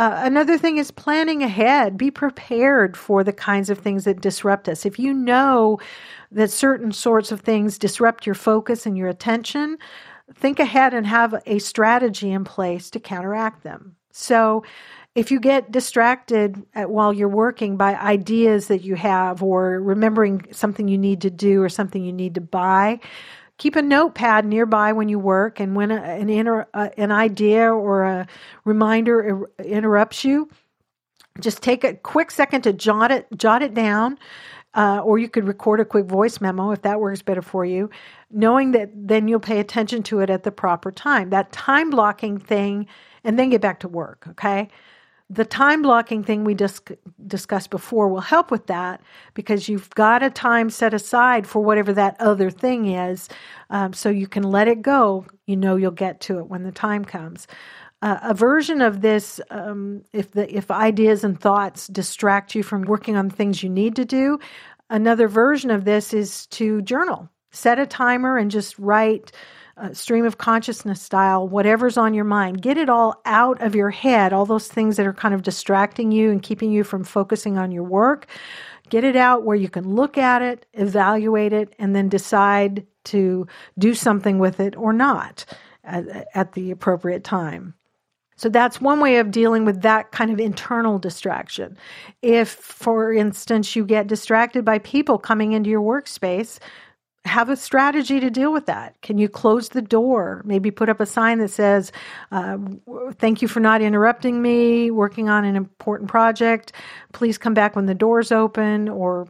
[0.00, 1.98] uh, another thing is planning ahead.
[1.98, 4.86] Be prepared for the kinds of things that disrupt us.
[4.86, 5.78] If you know
[6.32, 9.76] that certain sorts of things disrupt your focus and your attention,
[10.34, 13.94] think ahead and have a strategy in place to counteract them.
[14.10, 14.64] So,
[15.14, 20.88] if you get distracted while you're working by ideas that you have or remembering something
[20.88, 23.00] you need to do or something you need to buy,
[23.60, 27.70] keep a notepad nearby when you work and when a, an inter, uh, an idea
[27.70, 28.26] or a
[28.64, 30.48] reminder er, interrupts you
[31.40, 34.18] just take a quick second to jot it jot it down
[34.74, 37.90] uh, or you could record a quick voice memo if that works better for you
[38.30, 41.28] knowing that then you'll pay attention to it at the proper time.
[41.28, 42.86] That time blocking thing
[43.24, 44.70] and then get back to work okay
[45.30, 46.82] the time blocking thing we dis-
[47.26, 49.00] discussed before will help with that
[49.34, 53.28] because you've got a time set aside for whatever that other thing is
[53.70, 55.24] um, so you can let it go.
[55.46, 57.46] You know you'll get to it when the time comes.
[58.02, 62.82] Uh, a version of this um, if the if ideas and thoughts distract you from
[62.82, 64.38] working on things you need to do
[64.90, 67.28] another version of this is to journal.
[67.52, 69.32] Set a timer and just write
[69.80, 72.60] uh, stream of consciousness style, whatever's on your mind.
[72.60, 76.12] Get it all out of your head, all those things that are kind of distracting
[76.12, 78.26] you and keeping you from focusing on your work.
[78.90, 83.46] Get it out where you can look at it, evaluate it, and then decide to
[83.78, 85.44] do something with it or not
[85.84, 87.74] at, at the appropriate time.
[88.36, 91.76] So that's one way of dealing with that kind of internal distraction.
[92.22, 96.58] If, for instance, you get distracted by people coming into your workspace,
[97.24, 99.00] have a strategy to deal with that.
[99.02, 100.42] Can you close the door?
[100.44, 101.92] Maybe put up a sign that says,
[102.32, 102.58] uh,
[103.12, 106.72] Thank you for not interrupting me, working on an important project.
[107.12, 109.28] Please come back when the door's open, or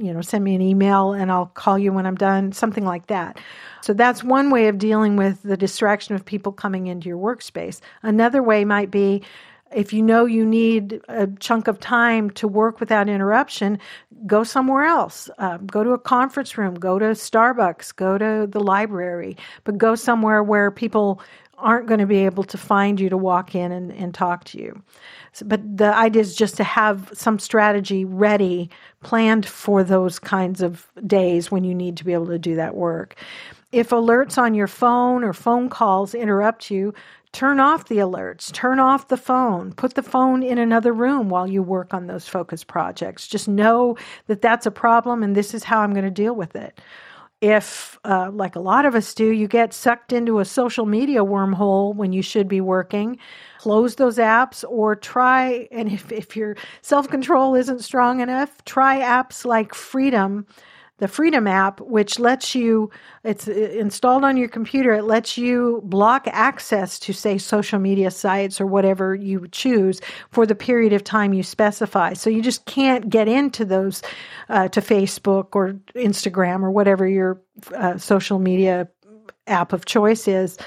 [0.00, 3.08] you know, send me an email and I'll call you when I'm done, something like
[3.08, 3.38] that.
[3.82, 7.80] So that's one way of dealing with the distraction of people coming into your workspace.
[8.02, 9.22] Another way might be
[9.74, 13.78] if you know you need a chunk of time to work without interruption,
[14.26, 15.28] go somewhere else.
[15.38, 19.94] Uh, go to a conference room, go to Starbucks, go to the library, but go
[19.94, 21.20] somewhere where people
[21.58, 24.58] aren't going to be able to find you to walk in and, and talk to
[24.58, 24.80] you.
[25.32, 28.70] So, but the idea is just to have some strategy ready,
[29.02, 32.76] planned for those kinds of days when you need to be able to do that
[32.76, 33.16] work.
[33.70, 36.94] If alerts on your phone or phone calls interrupt you,
[37.32, 41.46] Turn off the alerts, turn off the phone, put the phone in another room while
[41.46, 43.28] you work on those focus projects.
[43.28, 46.56] Just know that that's a problem and this is how I'm going to deal with
[46.56, 46.80] it.
[47.40, 51.20] If, uh, like a lot of us do, you get sucked into a social media
[51.20, 53.18] wormhole when you should be working,
[53.58, 59.00] close those apps or try, and if, if your self control isn't strong enough, try
[59.00, 60.46] apps like Freedom
[60.98, 62.90] the Freedom app, which lets you,
[63.24, 68.60] it's installed on your computer, it lets you block access to, say, social media sites
[68.60, 72.12] or whatever you choose for the period of time you specify.
[72.14, 74.02] So you just can't get into those,
[74.48, 77.40] uh, to Facebook or Instagram or whatever your
[77.76, 78.88] uh, social media
[79.46, 80.58] app of choice is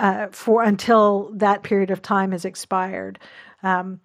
[0.00, 3.18] uh, for until that period of time has expired.
[3.62, 4.00] Um,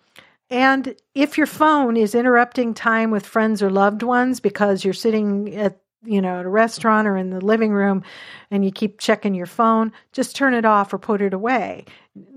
[0.53, 5.55] and if your phone is interrupting time with friends or loved ones because you're sitting
[5.55, 8.03] at you know at a restaurant or in the living room
[8.51, 11.85] and you keep checking your phone, just turn it off or put it away.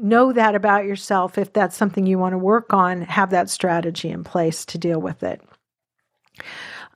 [0.00, 4.08] Know that about yourself if that's something you want to work on, have that strategy
[4.08, 5.42] in place to deal with it.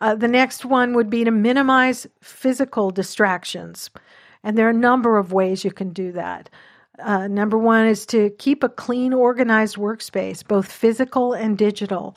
[0.01, 3.91] Uh, the next one would be to minimize physical distractions.
[4.43, 6.49] And there are a number of ways you can do that.
[7.03, 12.17] Uh, number one is to keep a clean, organized workspace, both physical and digital.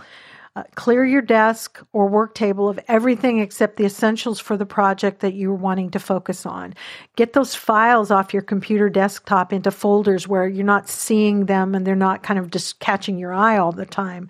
[0.56, 5.22] Uh, clear your desk or work table of everything except the essentials for the project
[5.22, 6.76] that you're wanting to focus on.
[7.16, 11.88] Get those files off your computer desktop into folders where you're not seeing them and
[11.88, 14.30] they're not kind of just catching your eye all the time.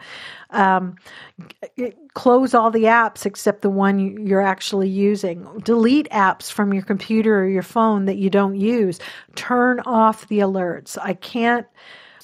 [0.52, 0.96] Um,
[2.14, 5.46] close all the apps except the one you're actually using.
[5.66, 8.98] Delete apps from your computer or your phone that you don't use.
[9.36, 10.98] Turn off the alerts.
[11.02, 11.68] I can't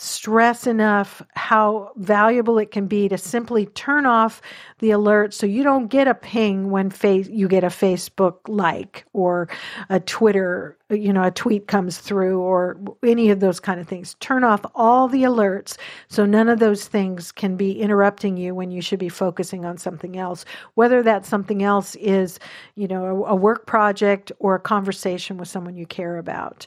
[0.01, 4.41] stress enough how valuable it can be to simply turn off
[4.79, 9.05] the alert so you don't get a ping when face you get a Facebook like
[9.11, 9.49] or
[9.89, 14.15] a Twitter, you know, a tweet comes through or any of those kind of things.
[14.21, 15.75] Turn off all the alerts
[16.07, 19.77] so none of those things can be interrupting you when you should be focusing on
[19.77, 20.45] something else.
[20.75, 22.39] Whether that something else is,
[22.75, 26.65] you know, a, a work project or a conversation with someone you care about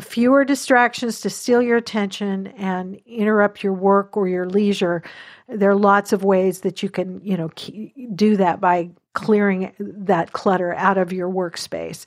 [0.00, 5.02] fewer distractions to steal your attention and interrupt your work or your leisure.
[5.48, 7.50] There are lots of ways that you can, you know,
[8.14, 12.04] do that by clearing that clutter out of your workspace.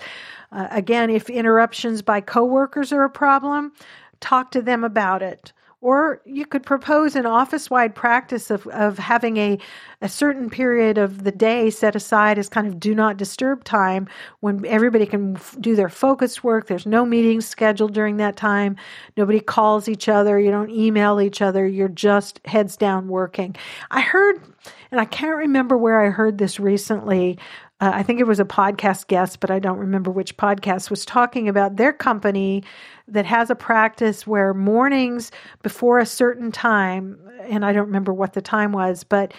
[0.52, 3.72] Uh, again, if interruptions by coworkers are a problem,
[4.20, 5.54] talk to them about it.
[5.82, 9.58] Or you could propose an office wide practice of, of having a,
[10.02, 14.10] a certain period of the day set aside as kind of do not disturb time
[14.42, 16.68] when everybody can f- do their focused work.
[16.68, 18.76] There's no meetings scheduled during that time.
[19.16, 20.38] Nobody calls each other.
[20.38, 21.66] You don't email each other.
[21.66, 23.56] You're just heads down working.
[23.90, 24.44] I heard,
[24.92, 27.40] and I can't remember where I heard this recently,
[27.82, 31.06] uh, I think it was a podcast guest, but I don't remember which podcast was
[31.06, 32.64] talking about their company
[33.08, 35.32] that has a practice where mornings
[35.64, 39.34] before a certain time, and I don't remember what the time was, but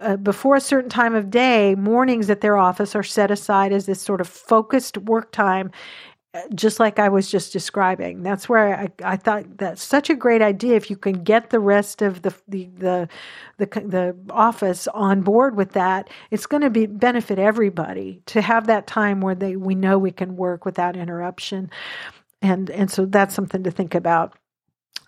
[0.00, 3.86] uh, before a certain time of day, mornings at their office are set aside as
[3.86, 5.70] this sort of focused work time
[6.54, 8.22] just like I was just describing.
[8.22, 10.76] That's where I, I thought that's such a great idea.
[10.76, 13.08] If you can get the rest of the the the
[13.58, 18.66] the, the office on board with that, it's going to be benefit everybody to have
[18.66, 21.70] that time where they we know we can work without interruption,
[22.42, 24.36] and and so that's something to think about.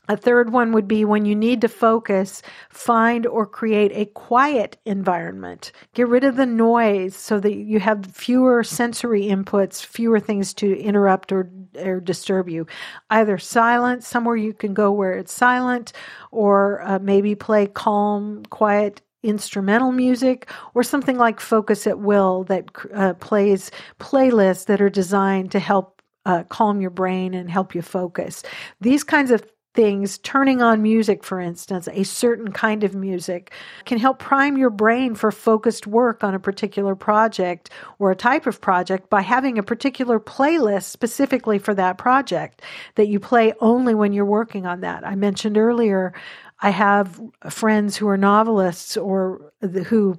[0.09, 4.79] A third one would be when you need to focus, find or create a quiet
[4.85, 5.73] environment.
[5.95, 10.79] Get rid of the noise so that you have fewer sensory inputs, fewer things to
[10.79, 12.67] interrupt or, or disturb you.
[13.11, 15.93] Either silence, somewhere you can go where it's silent,
[16.31, 22.71] or uh, maybe play calm, quiet instrumental music or something like Focus at Will that
[22.95, 27.83] uh, plays playlists that are designed to help uh, calm your brain and help you
[27.83, 28.43] focus.
[28.81, 29.45] These kinds of
[29.77, 33.53] things, turning on music, for instance, a certain kind of music,
[33.85, 38.47] can help prime your brain for focused work on a particular project or a type
[38.47, 42.63] of project by having a particular playlist specifically for that project
[42.97, 45.07] that you play only when you're working on that.
[45.07, 46.13] I mentioned earlier,
[46.61, 47.21] I have
[47.51, 49.53] friends who are novelists or
[49.87, 50.19] who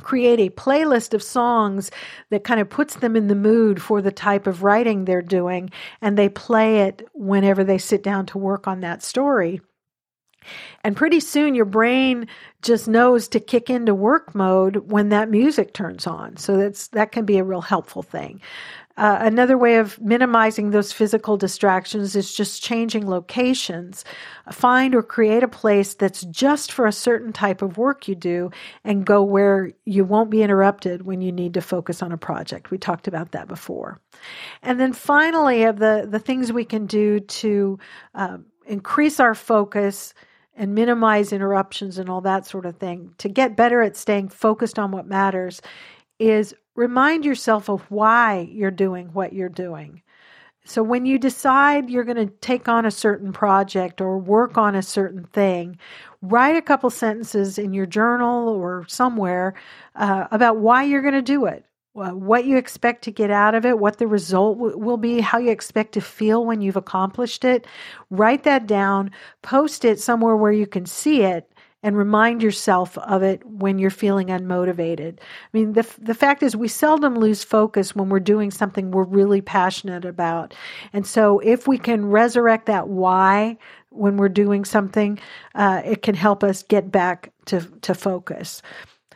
[0.00, 1.90] create a playlist of songs
[2.30, 5.70] that kind of puts them in the mood for the type of writing they're doing,
[6.00, 9.60] and they play it whenever they sit down to work on that story.
[10.82, 12.26] And pretty soon your brain
[12.62, 16.36] just knows to kick into work mode when that music turns on.
[16.38, 18.40] So that's that can be a real helpful thing.
[19.00, 24.04] Uh, another way of minimizing those physical distractions is just changing locations.
[24.52, 28.50] Find or create a place that's just for a certain type of work you do
[28.84, 32.70] and go where you won't be interrupted when you need to focus on a project.
[32.70, 33.98] We talked about that before.
[34.62, 37.78] And then finally, of the, the things we can do to
[38.14, 38.36] uh,
[38.66, 40.12] increase our focus
[40.54, 44.78] and minimize interruptions and all that sort of thing to get better at staying focused
[44.78, 45.62] on what matters
[46.18, 50.02] is remind yourself of why you're doing what you're doing.
[50.64, 54.74] So when you decide you're going to take on a certain project or work on
[54.74, 55.78] a certain thing,
[56.22, 59.54] write a couple sentences in your journal or somewhere
[59.96, 61.64] uh, about why you're going to do it.
[61.92, 65.38] What you expect to get out of it, what the result w- will be, how
[65.38, 67.66] you expect to feel when you've accomplished it.
[68.10, 69.10] Write that down,
[69.42, 71.52] post it somewhere where you can see it,
[71.82, 75.18] and remind yourself of it when you're feeling unmotivated.
[75.18, 79.04] I mean, the, the fact is, we seldom lose focus when we're doing something we're
[79.04, 80.54] really passionate about.
[80.92, 83.56] And so, if we can resurrect that why
[83.90, 85.18] when we're doing something,
[85.54, 88.62] uh, it can help us get back to, to focus.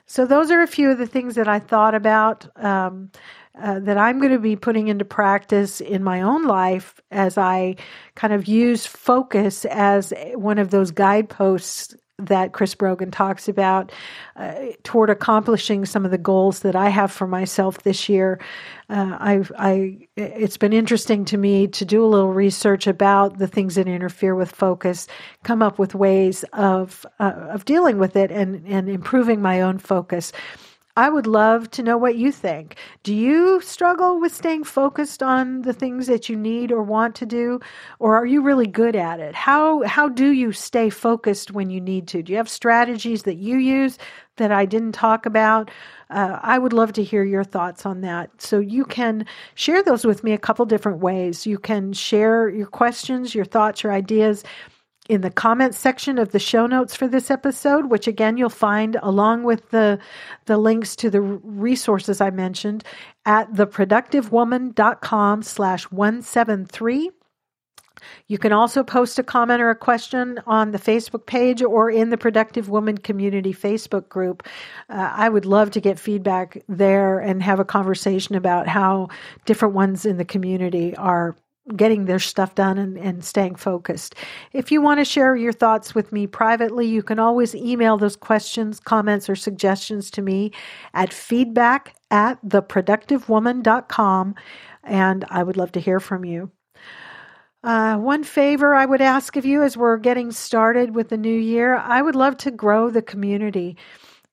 [0.06, 2.48] So, those are a few of the things that I thought about.
[2.62, 3.10] Um,
[3.56, 7.76] uh, that I'm going to be putting into practice in my own life as I
[8.16, 13.90] kind of use focus as one of those guideposts that Chris Brogan talks about
[14.36, 14.54] uh,
[14.84, 18.40] toward accomplishing some of the goals that I have for myself this year.
[18.88, 23.48] Uh, I've, I, it's been interesting to me to do a little research about the
[23.48, 25.08] things that interfere with focus,
[25.42, 29.78] come up with ways of uh, of dealing with it, and and improving my own
[29.78, 30.32] focus.
[30.97, 32.76] I would love to know what you think.
[33.03, 37.26] Do you struggle with staying focused on the things that you need or want to
[37.26, 37.59] do
[37.99, 39.34] or are you really good at it?
[39.34, 42.22] How how do you stay focused when you need to?
[42.22, 43.99] Do you have strategies that you use
[44.36, 45.68] that I didn't talk about?
[46.11, 48.30] Uh, I would love to hear your thoughts on that.
[48.40, 49.26] So you can
[49.57, 51.45] share those with me a couple different ways.
[51.45, 54.45] You can share your questions, your thoughts, your ideas
[55.09, 58.96] in the comments section of the show notes for this episode, which again you'll find
[59.02, 59.98] along with the
[60.46, 62.84] the links to the resources I mentioned
[63.26, 67.11] at theproductivewoman.com slash 173.
[68.26, 72.11] You can also post a comment or a question on the Facebook page or in
[72.11, 74.46] the Productive Woman Community Facebook group.
[74.88, 79.09] Uh, I would love to get feedback there and have a conversation about how
[79.46, 81.36] different ones in the community are
[81.76, 84.14] getting their stuff done and, and staying focused.
[84.52, 88.16] If you want to share your thoughts with me privately, you can always email those
[88.16, 90.52] questions, comments, or suggestions to me
[90.92, 94.34] at feedback at theproductivewoman.com,
[94.82, 96.50] and I would love to hear from you.
[97.62, 101.34] Uh, one favor I would ask of you as we're getting started with the new
[101.34, 103.78] year, I would love to grow the community.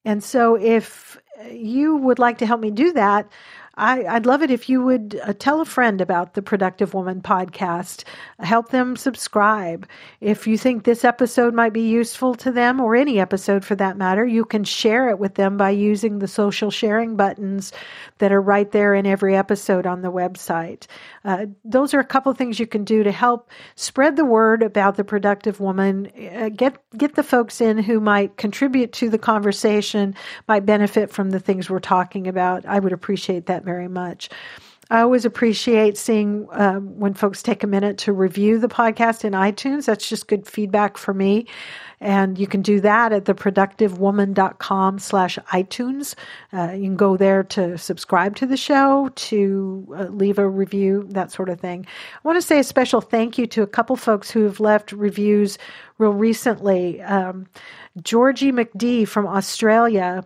[0.03, 1.17] And so if
[1.49, 3.31] you would like to help me do that,
[3.75, 7.21] I, would love it if you would uh, tell a friend about the Productive Woman
[7.21, 8.03] podcast.
[8.39, 9.87] Help them subscribe.
[10.19, 13.97] If you think this episode might be useful to them, or any episode for that
[13.97, 17.71] matter, you can share it with them by using the social sharing buttons
[18.17, 20.85] that are right there in every episode on the website.
[21.23, 24.97] Uh, those are a couple things you can do to help spread the word about
[24.97, 26.11] the Productive Woman.
[26.35, 30.13] Uh, get get the folks in who might contribute to the conversation,
[30.47, 32.65] might benefit from the things we're talking about.
[32.65, 34.29] I would appreciate that very much.
[34.91, 39.31] I always appreciate seeing um, when folks take a minute to review the podcast in
[39.31, 39.85] iTunes.
[39.85, 41.47] That's just good feedback for me.
[42.01, 46.15] And you can do that at theproductivewoman.com slash iTunes.
[46.51, 51.07] Uh, you can go there to subscribe to the show, to uh, leave a review,
[51.11, 51.85] that sort of thing.
[52.15, 54.91] I want to say a special thank you to a couple folks who have left
[54.91, 55.57] reviews
[55.99, 57.01] real recently.
[57.03, 57.47] Um,
[58.01, 60.25] Georgie McD from Australia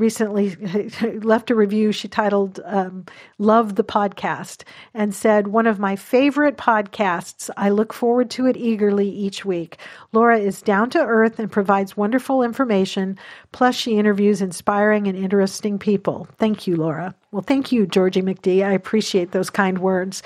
[0.00, 0.56] recently
[1.22, 3.04] left a review she titled um,
[3.38, 7.50] Love the Podcast and said, One of my favorite podcasts.
[7.56, 9.76] I look forward to it eagerly each week.
[10.12, 13.18] Laura is down to earth and provides wonderful information.
[13.52, 16.26] Plus, she interviews inspiring and interesting people.
[16.38, 17.14] Thank you, Laura.
[17.30, 18.64] Well, thank you, Georgie McD.
[18.64, 20.22] I appreciate those kind words.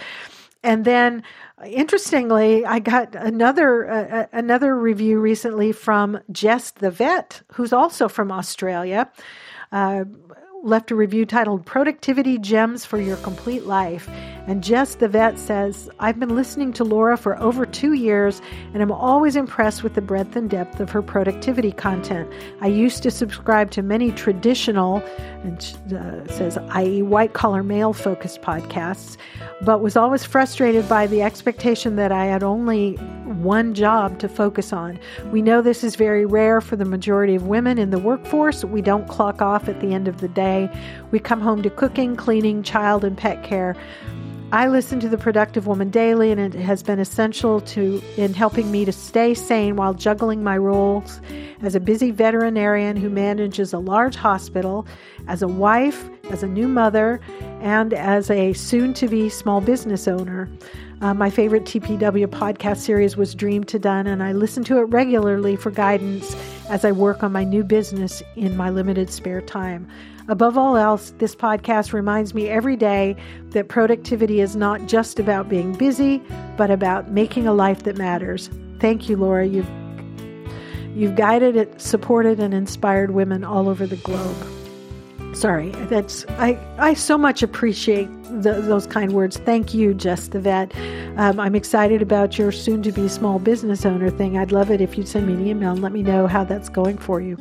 [0.62, 1.22] And then,
[1.66, 8.32] interestingly, I got another uh, another review recently from Jess the Vet, who's also from
[8.32, 9.10] Australia
[9.74, 10.04] uh,
[10.62, 14.08] left a review titled Productivity Gems for Your Complete Life.
[14.46, 18.40] And Jess the vet says, I've been listening to Laura for over two years
[18.72, 22.32] and I'm always impressed with the breadth and depth of her productivity content.
[22.62, 25.02] I used to subscribe to many traditional,
[25.42, 25.58] and
[25.92, 29.18] uh, says, i.e., white collar male focused podcasts,
[29.62, 32.96] but was always frustrated by the expectation that I had only
[33.44, 34.98] one job to focus on.
[35.30, 38.64] We know this is very rare for the majority of women in the workforce.
[38.64, 40.68] We don't clock off at the end of the day.
[41.10, 43.76] We come home to cooking, cleaning, child, and pet care.
[44.54, 48.70] I listen to the Productive Woman daily, and it has been essential to in helping
[48.70, 51.20] me to stay sane while juggling my roles
[51.62, 54.86] as a busy veterinarian who manages a large hospital,
[55.26, 57.20] as a wife, as a new mother,
[57.62, 60.48] and as a soon-to-be small business owner.
[61.00, 64.82] Uh, my favorite TPW podcast series was Dream to Done, and I listen to it
[64.82, 66.36] regularly for guidance
[66.70, 69.88] as I work on my new business in my limited spare time.
[70.28, 73.14] Above all else, this podcast reminds me every day
[73.50, 76.22] that productivity is not just about being busy,
[76.56, 78.48] but about making a life that matters.
[78.80, 79.46] Thank you, Laura.
[79.46, 79.68] You've
[80.94, 84.36] you've guided it, supported, and inspired women all over the globe.
[85.34, 89.36] Sorry, that's I I so much appreciate the, those kind words.
[89.36, 90.72] Thank you, Jess the Vet.
[91.16, 94.38] Um, I'm excited about your soon-to-be small business owner thing.
[94.38, 96.68] I'd love it if you'd send me an email and let me know how that's
[96.68, 97.36] going for you.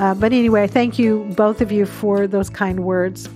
[0.00, 3.28] Uh, but anyway, thank you, both of you, for those kind words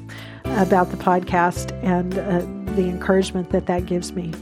[0.47, 2.41] about the podcast and uh,
[2.75, 4.33] the encouragement that that gives me.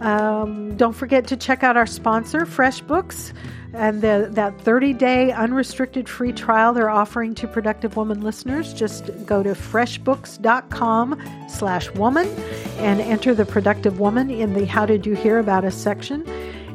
[0.00, 3.32] Um, don't forget to check out our sponsor, FreshBooks,
[3.72, 8.72] and the, that 30 day unrestricted free trial they're offering to Productive Woman listeners.
[8.72, 12.28] Just go to freshbooks.com slash woman
[12.78, 16.24] and enter the Productive Woman in the How Did You Hear About Us section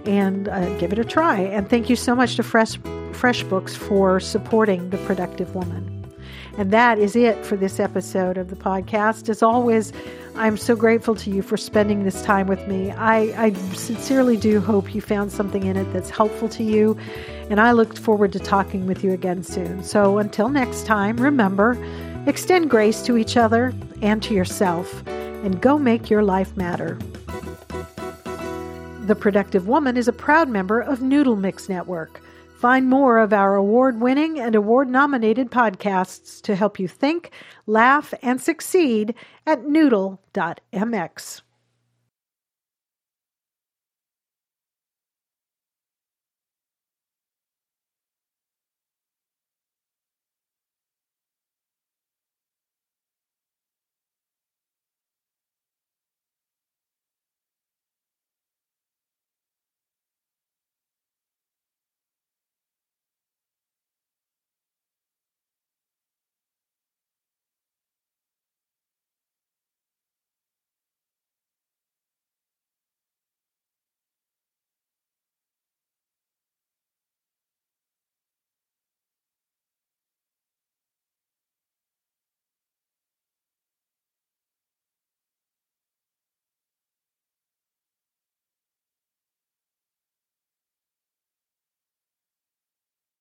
[0.06, 1.40] and uh, give it a try.
[1.40, 2.78] And thank you so much to Fresh
[3.14, 5.96] FreshBooks for supporting the productive woman.
[6.58, 9.30] And that is it for this episode of the podcast.
[9.30, 9.94] As always,
[10.36, 12.92] I'm so grateful to you for spending this time with me.
[12.92, 16.98] I, I sincerely do hope you found something in it that's helpful to you.
[17.50, 19.84] And I look forward to talking with you again soon.
[19.84, 21.78] So until next time, remember
[22.26, 26.98] extend grace to each other and to yourself, and go make your life matter.
[29.06, 32.22] The Productive Woman is a proud member of Noodle Mix Network.
[32.60, 37.32] Find more of our award winning and award nominated podcasts to help you think,
[37.66, 39.16] laugh, and succeed
[39.48, 41.42] at noodle.mx.